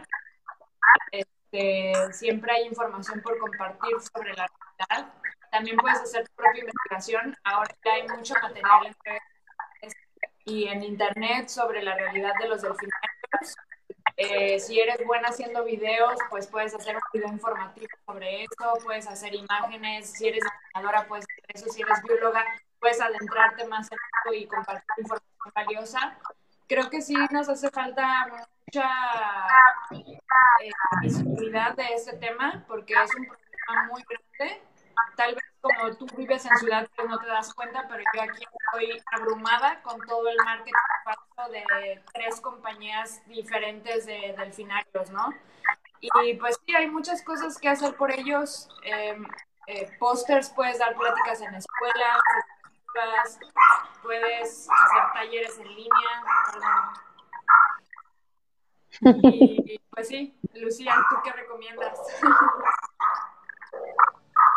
[1.11, 5.13] Este, siempre hay información por compartir sobre la realidad.
[5.51, 7.37] También puedes hacer tu propia investigación.
[7.43, 9.95] Ahora ya hay mucho material en redes
[10.45, 12.95] y en internet sobre la realidad de los delfines
[14.23, 19.07] eh, si eres buena haciendo videos, pues puedes hacer un video informativo sobre eso, puedes
[19.07, 22.45] hacer imágenes, si eres diseñadora, puedes hacer eso, si eres bióloga,
[22.79, 26.19] puedes adentrarte más en esto y compartir información valiosa.
[26.69, 28.27] Creo que sí nos hace falta
[28.67, 28.91] mucha
[29.91, 34.63] eh, visibilidad de este tema, porque es un problema muy grande.
[35.17, 38.45] Tal vez como tú vives en ciudad, pues no te das cuenta, pero yo aquí
[38.65, 40.73] estoy abrumada con todo el marketing
[41.51, 45.33] de tres compañías diferentes de delfinarios, ¿no?
[46.01, 48.69] Y pues sí, hay muchas cosas que hacer por ellos.
[48.85, 49.19] Eh,
[49.67, 53.39] eh, pósters, puedes dar pláticas en escuelas,
[54.03, 56.25] puedes hacer talleres en línea.
[59.03, 61.99] Y pues sí, Lucía, ¿tú qué recomiendas?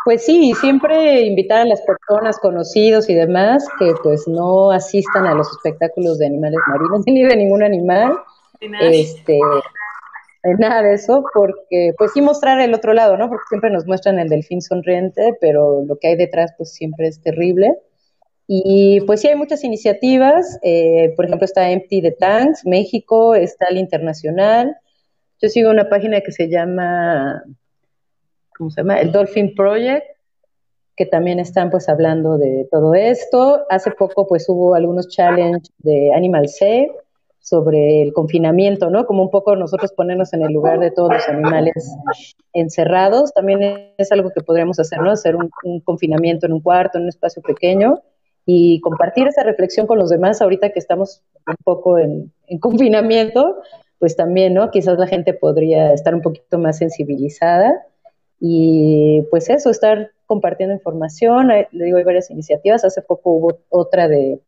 [0.04, 5.34] Pues sí, siempre invitar a las personas conocidos y demás que pues no asistan a
[5.34, 8.18] los espectáculos de animales marinos ni de ningún animal.
[8.80, 9.38] Este,
[10.58, 13.28] nada de eso, porque pues sí mostrar el otro lado, ¿no?
[13.28, 17.22] Porque siempre nos muestran el delfín sonriente, pero lo que hay detrás pues siempre es
[17.22, 17.78] terrible.
[18.46, 23.66] Y pues sí hay muchas iniciativas, eh, por ejemplo está Empty the Tanks, México, está
[23.70, 24.76] el Internacional.
[25.40, 27.42] Yo sigo una página que se llama
[28.56, 29.00] ¿cómo se llama?
[29.00, 30.06] El Dolphin Project,
[30.96, 33.64] que también están pues hablando de todo esto.
[33.68, 36.92] Hace poco pues hubo algunos challenges de Animal Safe
[37.40, 39.04] sobre el confinamiento, ¿no?
[39.04, 41.94] Como un poco nosotros ponernos en el lugar de todos los animales
[42.54, 43.34] encerrados.
[43.34, 45.10] También es algo que podríamos hacer, ¿no?
[45.10, 45.50] Hacer un,
[45.80, 48.00] confinamiento en un cuarto, en un espacio pequeño
[48.46, 53.56] y compartir esa reflexión con los demás ahorita que estamos un poco en, en confinamiento,
[53.98, 54.70] pues también, ¿no?
[54.70, 57.84] Quizás la gente podría estar un poquito más sensibilizada
[58.46, 64.06] y pues eso, estar compartiendo información, le digo, hay varias iniciativas, hace poco hubo otra
[64.06, 64.38] de,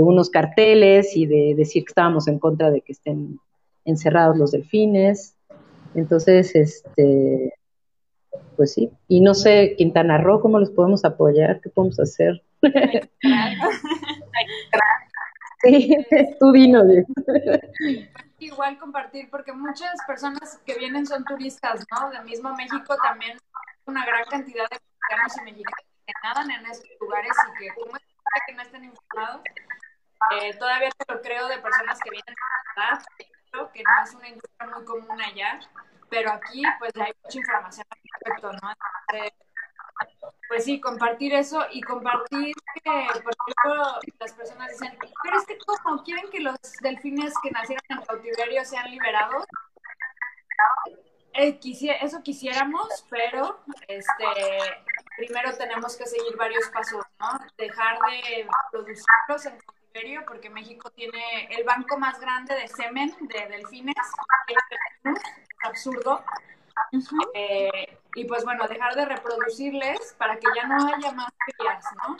[0.00, 3.40] unos carteles y de decir que estábamos en contra de que estén
[3.84, 5.34] encerrados los delfines.
[5.96, 7.54] Entonces, este,
[8.56, 8.92] pues sí.
[9.08, 11.60] Y no sé, Quintana Roo, ¿cómo los podemos apoyar?
[11.62, 12.44] ¿Qué podemos hacer?
[15.64, 15.96] sí,
[16.38, 16.86] tú dinos.
[18.44, 22.10] Igual compartir, porque muchas personas que vienen son turistas, ¿no?
[22.10, 23.38] Del mismo México también
[23.86, 27.96] una gran cantidad de mexicanos y mexicanos que nadan en estos lugares y que como
[27.96, 28.02] es
[28.46, 29.42] que no estén informados.
[30.32, 32.34] Eh, todavía te lo creo de personas que vienen de
[32.74, 33.04] Canadá,
[33.72, 35.60] que no es una industria muy común allá,
[36.10, 38.74] pero aquí pues hay mucha información al respecto, ¿no?
[40.48, 45.58] Pues sí, compartir eso y compartir que, por ejemplo, las personas dicen, pero es que
[45.58, 49.44] ¿cómo quieren que los delfines que nacieron en cautiverio sean liberados?
[51.34, 51.58] Eh,
[52.00, 54.24] eso quisiéramos, pero este,
[55.16, 57.26] primero tenemos que seguir varios pasos, ¿no?
[57.58, 63.46] Dejar de producirlos en cautiverio, porque México tiene el banco más grande de semen de
[63.48, 63.96] delfines,
[64.46, 65.20] es
[65.64, 66.22] absurdo.
[67.34, 72.16] Eh, y pues bueno, dejar de reproducirles para que ya no haya más crías, ¿no?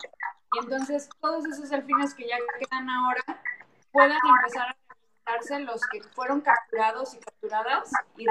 [0.54, 3.22] Y entonces todos esos delfines que ya quedan ahora
[3.92, 8.26] puedan empezar a representarse los que fueron capturados y capturadas y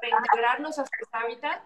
[0.00, 1.64] reintegrarlos a sus hábitats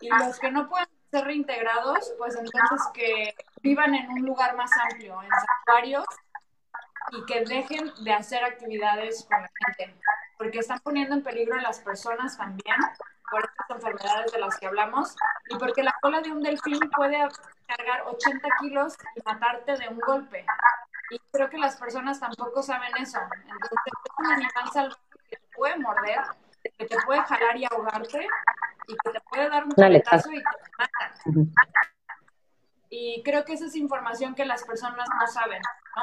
[0.00, 4.70] y los que no pueden ser reintegrados, pues entonces que vivan en un lugar más
[4.90, 6.04] amplio, en santuarios
[7.12, 9.96] y que dejen de hacer actividades con la gente,
[10.38, 12.76] porque están poniendo en peligro a las personas también
[13.74, 15.14] enfermedades de las que hablamos
[15.48, 17.18] y porque la cola de un delfín puede
[17.66, 20.44] cargar 80 kilos y matarte de un golpe.
[21.10, 23.18] Y creo que las personas tampoco saben eso.
[23.20, 26.20] Entonces es un animal salvaje que te puede morder,
[26.62, 28.26] que te puede jalar y ahogarte
[28.88, 30.42] y que te puede dar un coletazo y te
[30.78, 31.14] mata.
[32.88, 35.62] Y creo que esa es información que las personas no saben,
[35.96, 36.02] ¿no?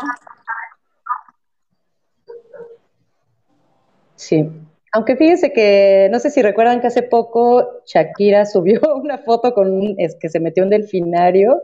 [4.16, 4.44] Sí,
[4.92, 9.72] aunque fíjense que, no sé si recuerdan que hace poco Shakira subió una foto con
[9.72, 11.62] un, es que se metió un delfinario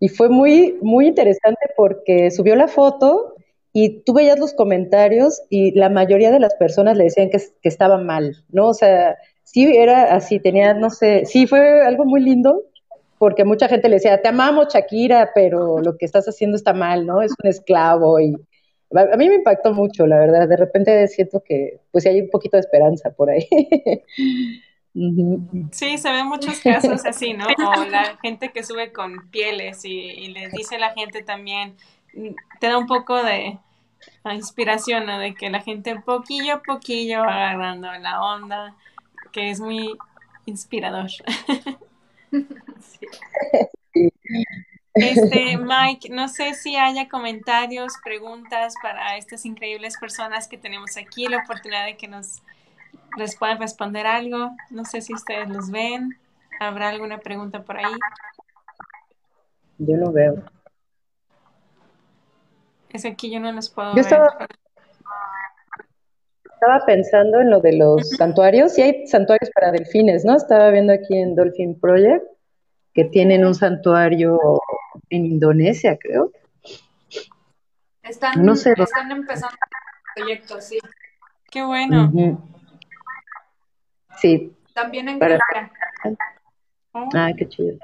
[0.00, 3.34] y fue muy, muy interesante porque subió la foto
[3.72, 7.98] y tú veías los comentarios y la mayoría de las personas le decían que, estaba
[7.98, 8.68] mal, ¿no?
[8.68, 12.62] O sea, sí era así, tenía, no sé, sí fue algo muy lindo
[13.18, 17.06] porque mucha gente le decía, te amamos Shakira, pero lo que estás haciendo está mal,
[17.06, 17.22] ¿no?
[17.22, 18.36] Es un esclavo y
[18.94, 20.48] a mí me impactó mucho, la verdad.
[20.48, 23.48] De repente siento que pues hay un poquito de esperanza por ahí.
[25.72, 27.46] Sí, se ven muchos casos así, ¿no?
[27.76, 31.74] O la gente que sube con pieles y, y les dice a la gente también,
[32.14, 32.28] mm,
[32.60, 33.58] te da un poco de
[34.32, 35.18] inspiración, ¿no?
[35.18, 38.76] De que la gente poquillo a poquillo va agarrando la onda,
[39.32, 39.96] que es muy
[40.46, 41.10] inspirador.
[43.92, 44.10] Sí.
[44.94, 51.26] Este, Mike, no sé si haya comentarios, preguntas para estas increíbles personas que tenemos aquí,
[51.26, 52.42] la oportunidad de que nos
[53.16, 54.52] les puedan responder algo.
[54.70, 56.16] No sé si ustedes los ven.
[56.60, 57.92] ¿Habrá alguna pregunta por ahí?
[59.78, 60.36] Yo lo veo.
[62.90, 64.04] Es aquí yo no los puedo ver.
[64.04, 64.46] Estaba,
[66.44, 68.78] estaba pensando en lo de los santuarios.
[68.78, 70.36] y hay santuarios para delfines, ¿no?
[70.36, 72.24] Estaba viendo aquí en Dolphin Project
[72.92, 74.38] que tienen un santuario
[75.14, 76.32] en Indonesia, creo.
[78.02, 79.56] Están, no sé, están empezando
[80.14, 80.78] proyectos, sí.
[81.50, 82.12] Qué bueno.
[84.18, 84.54] Sí.
[84.74, 85.38] También en Para...
[86.92, 87.08] Oh.
[87.14, 87.78] Ah, qué chido.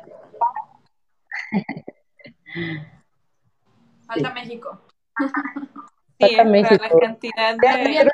[4.06, 4.86] Falta México.
[6.20, 6.84] Sí, Falta México.
[6.84, 8.10] la cantidad de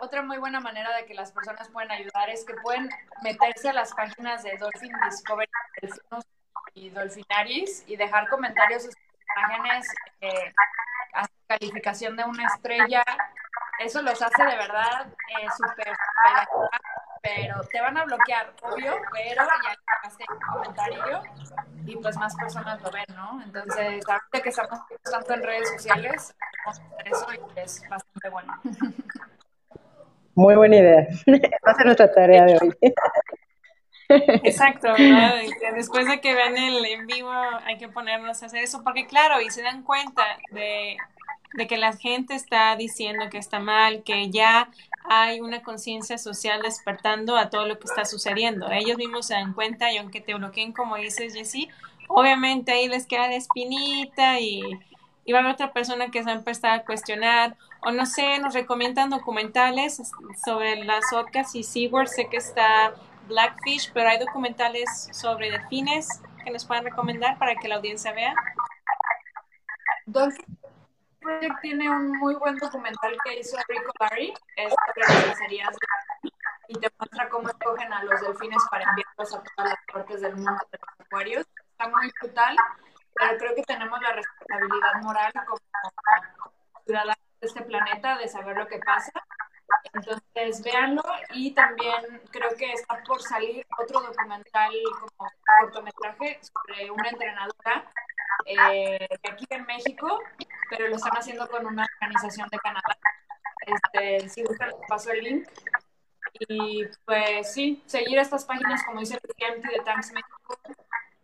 [0.00, 2.88] otra muy buena manera de que las personas pueden ayudar es que pueden
[3.22, 5.50] meterse a las páginas de Dolphin Discovery
[6.74, 8.94] y Dolphinaris y dejar comentarios sus
[9.36, 9.86] imágenes,
[10.20, 10.52] eh,
[11.46, 13.02] calificación de una estrella.
[13.80, 15.92] Eso los hace de verdad eh, súper
[17.22, 21.22] pero te van a bloquear, obvio, pero ya hace un comentario
[21.84, 23.42] y pues más personas lo ven, ¿no?
[23.42, 24.80] Entonces, ahorita que estamos
[25.10, 26.34] tanto en redes sociales,
[27.04, 28.54] eso es bastante bueno.
[30.34, 31.06] Muy buena idea.
[31.66, 32.74] Va a ser nuestra tarea de hoy.
[34.44, 35.36] Exacto, ¿verdad?
[35.74, 37.30] Después de que vean el en vivo
[37.64, 40.96] hay que ponernos a hacer eso, porque claro, y se dan cuenta de,
[41.54, 44.68] de que la gente está diciendo que está mal, que ya
[45.08, 48.70] hay una conciencia social despertando a todo lo que está sucediendo.
[48.70, 51.68] Ellos mismos se dan cuenta y aunque te bloqueen, como dices, Jessie,
[52.08, 54.62] obviamente ahí les queda la espinita y,
[55.24, 58.06] y va a haber otra persona que se va a empezar a cuestionar o no
[58.06, 60.02] sé, nos recomiendan documentales
[60.44, 62.08] sobre las orcas y SeaWorld.
[62.08, 62.94] Sé que está
[63.30, 68.34] Blackfish, pero hay documentales sobre delfines que nos puedan recomendar para que la audiencia vea.
[70.06, 70.58] Dolphin
[71.20, 75.76] Project tiene un muy buen documental que hizo Rico Barry, es sobre las
[76.68, 80.36] y te muestra cómo escogen a los delfines para enviarlos a todas las partes del
[80.36, 81.46] mundo de los acuarios.
[81.72, 82.56] Está muy brutal,
[83.14, 85.58] pero creo que tenemos la responsabilidad moral como
[86.84, 89.12] ciudadanos de este planeta de saber lo que pasa.
[89.92, 91.02] Entonces, véanlo
[91.34, 97.90] y también creo que está por salir otro documental como cortometraje sobre una entrenadora
[98.46, 100.18] eh, aquí en México,
[100.68, 102.98] pero lo están haciendo con una organización de Canadá.
[103.66, 105.48] Este, si buscan, paso el link.
[106.48, 110.58] Y pues sí, seguir estas páginas, como dice el de Tanks México.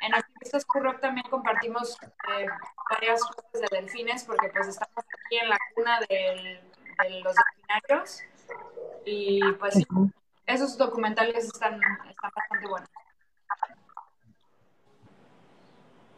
[0.01, 1.97] En Activistas Currock también compartimos
[2.29, 2.47] eh,
[2.91, 6.61] varias cosas de delfines, porque pues estamos aquí en la cuna de
[7.23, 8.23] los delfinarios.
[9.07, 9.85] Y pues sí,
[10.47, 12.89] esos documentales están, están bastante buenos.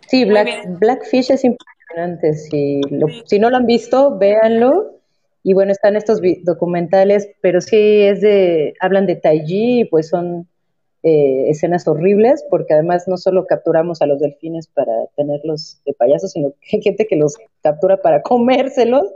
[0.08, 2.32] Sí, Black, Blackfish es impresionante.
[2.32, 2.80] Si,
[3.26, 4.98] si no lo han visto, véanlo.
[5.42, 10.48] Y bueno, están estos documentales, pero sí es de, hablan de Taiji, pues son
[11.02, 16.32] eh, escenas horribles, porque además no solo capturamos a los delfines para tenerlos de payasos,
[16.32, 19.06] sino que hay gente que los captura para comérselos.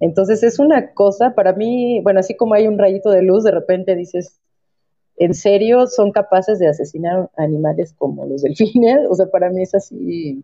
[0.00, 3.50] Entonces es una cosa, para mí, bueno, así como hay un rayito de luz, de
[3.50, 4.40] repente dices,
[5.16, 9.00] ¿en serio son capaces de asesinar animales como los delfines?
[9.10, 10.42] O sea, para mí es así,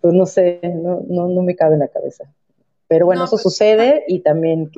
[0.00, 2.24] pues no sé, no, no, no me cabe en la cabeza.
[2.88, 4.70] Pero bueno, eso pues, sucede y también...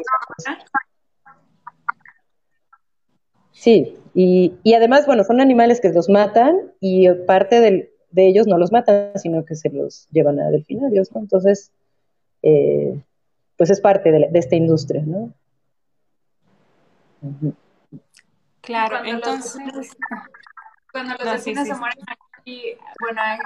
[3.52, 7.60] Sí, y, y, además, bueno, son animales que los matan y parte
[8.10, 11.20] de ellos no los matan, sino que se los llevan a delfinarios, ¿no?
[11.20, 11.70] Entonces,
[12.42, 13.00] eh,
[13.62, 15.32] pues es parte de, esta industria, ¿no?
[18.60, 19.96] Claro, entonces...
[20.90, 22.04] cuando los delfines se mueren
[22.36, 23.38] aquí, bueno, he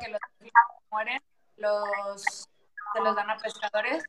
[0.00, 0.52] que los delfines
[0.90, 1.22] mueren,
[1.58, 2.48] los
[2.94, 4.02] se los dan a pescadores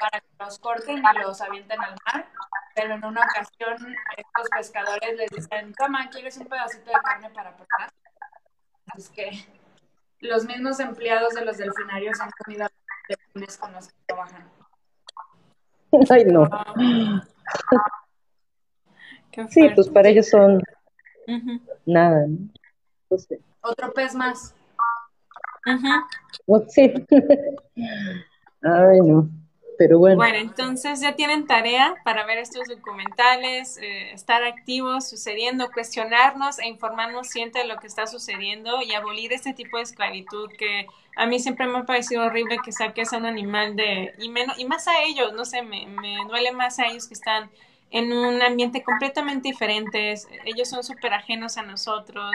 [0.00, 2.26] para que los corten y los avienten al mar.
[2.74, 7.56] Pero en una ocasión estos pescadores les dicen, toma, ¿quieres un pedacito de carne para
[7.56, 7.92] pescar?
[8.96, 9.30] Es que
[10.18, 12.66] los mismos empleados de los delfinarios han comido
[13.08, 14.48] delfines con los que trabajan.
[16.10, 16.48] Ay, no.
[19.50, 20.60] sí, pues para ellos son
[21.86, 22.26] nada.
[22.26, 22.48] ¿no?
[23.62, 24.54] Otro pez más.
[26.68, 26.82] Sí.
[28.62, 29.28] Ay, no.
[29.78, 30.16] Pero bueno.
[30.16, 36.68] Bueno, entonces ya tienen tarea para ver estos documentales, eh, estar activos, sucediendo, cuestionarnos e
[36.68, 41.26] informarnos siempre de lo que está sucediendo y abolir este tipo de esclavitud que a
[41.26, 44.14] mí siempre me ha parecido horrible que saques a un animal de...
[44.18, 47.14] Y, menos, y más a ellos, no sé, me, me duele más a ellos que
[47.14, 47.50] están
[47.94, 50.14] en un ambiente completamente diferente.
[50.44, 52.32] Ellos son súper ajenos a nosotros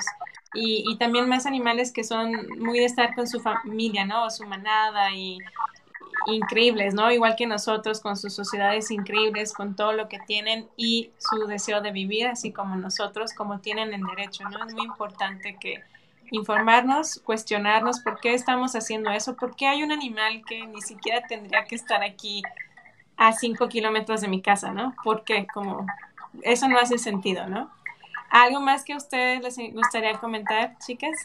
[0.54, 4.26] y, y, también más animales que son muy de estar con su familia, ¿no?
[4.26, 5.38] O su manada y
[6.28, 7.12] increíbles, ¿no?
[7.12, 11.82] Igual que nosotros con sus sociedades increíbles, con todo lo que tienen y su deseo
[11.82, 14.66] de vivir, así como nosotros, como tienen el derecho, ¿no?
[14.66, 15.84] Es muy importante que
[16.32, 21.26] informarnos, cuestionarnos por qué estamos haciendo eso, por qué hay un animal que ni siquiera
[21.28, 22.44] tendría que estar aquí
[23.18, 24.94] a cinco kilómetros de mi casa, ¿no?
[25.04, 25.86] Porque como
[26.44, 27.72] eso no hace sentido, ¿no?
[28.30, 31.18] ¿Algo más que a ustedes les gustaría comentar, chicas?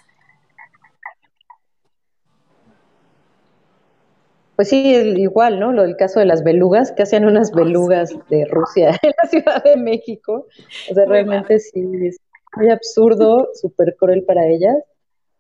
[4.57, 5.73] Pues sí, igual, ¿no?
[5.73, 9.29] Lo del caso de las belugas, que hacían unas ah, belugas de Rusia en la
[9.29, 10.47] Ciudad de México.
[10.91, 12.19] O sea, realmente sí, es
[12.57, 14.77] muy absurdo, súper cruel para ellas.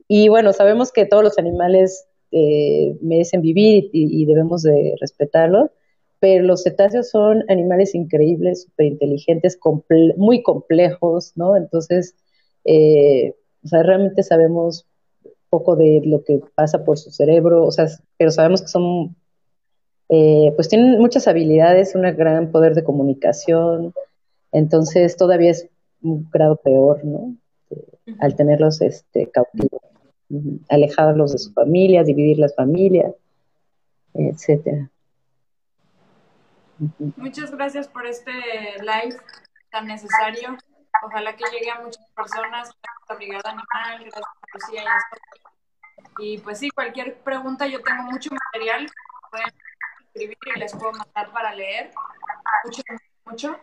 [0.08, 5.70] Y bueno, sabemos que todos los animales eh, merecen vivir y, y debemos de respetarlos,
[6.18, 9.58] pero los cetáceos son animales increíbles, súper inteligentes,
[10.16, 11.56] muy complejos, ¿no?
[11.56, 12.16] Entonces,
[12.64, 14.86] eh, o sea, realmente sabemos
[15.54, 17.86] poco de lo que pasa por su cerebro, o sea,
[18.18, 19.14] pero sabemos que son,
[20.08, 23.94] eh, pues tienen muchas habilidades, un gran poder de comunicación,
[24.50, 25.68] entonces todavía es
[26.02, 27.36] un grado peor, ¿no?
[28.18, 29.80] Al tenerlos este, cautivos,
[30.68, 33.14] alejarlos de su familia, dividir las familias,
[34.12, 34.90] etcétera.
[37.16, 38.32] Muchas gracias por este
[38.80, 39.16] live
[39.70, 40.56] tan necesario.
[41.06, 42.70] Ojalá que llegue a muchas personas.
[42.82, 45.43] Gracias a Brigada Animal, gracias a Lucía y
[46.18, 48.86] Y pues sí, cualquier pregunta, yo tengo mucho material.
[49.30, 49.46] Pueden
[50.06, 51.90] escribir y les puedo mandar para leer.
[52.64, 52.82] Mucho,
[53.24, 53.56] mucho.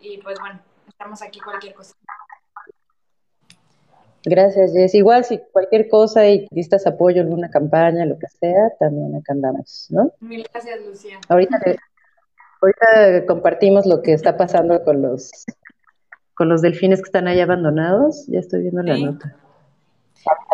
[0.00, 1.94] Y pues bueno, estamos aquí cualquier cosa.
[4.24, 4.94] Gracias, Jess.
[4.94, 9.32] Igual si cualquier cosa y necesitas apoyo en una campaña, lo que sea, también acá
[9.32, 10.12] andamos, ¿no?
[10.20, 11.18] Mil gracias, Lucía.
[11.28, 11.58] Ahorita
[12.62, 15.32] Ahorita compartimos lo que está pasando con los
[16.34, 18.24] con los delfines que están ahí abandonados.
[18.28, 19.36] Ya estoy viendo la nota.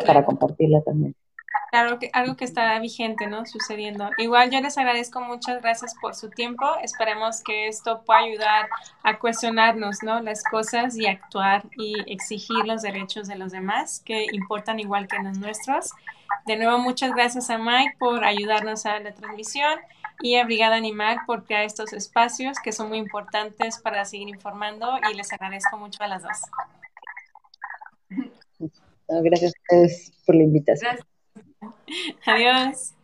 [0.07, 1.15] Para compartirla también.
[1.71, 3.45] Claro, que, algo que está vigente, ¿no?
[3.45, 4.11] Sucediendo.
[4.17, 6.67] Igual yo les agradezco muchas gracias por su tiempo.
[6.83, 8.69] Esperemos que esto pueda ayudar
[9.03, 10.21] a cuestionarnos, ¿no?
[10.21, 15.19] Las cosas y actuar y exigir los derechos de los demás que importan igual que
[15.23, 15.91] los nuestros.
[16.47, 19.79] De nuevo, muchas gracias a Mike por ayudarnos a la transmisión
[20.23, 24.99] y a Brigada Animal por crear estos espacios que son muy importantes para seguir informando
[25.11, 26.39] y les agradezco mucho a las dos.
[29.09, 30.99] Gracias a ustedes por la invitación.
[32.27, 32.98] Adiós.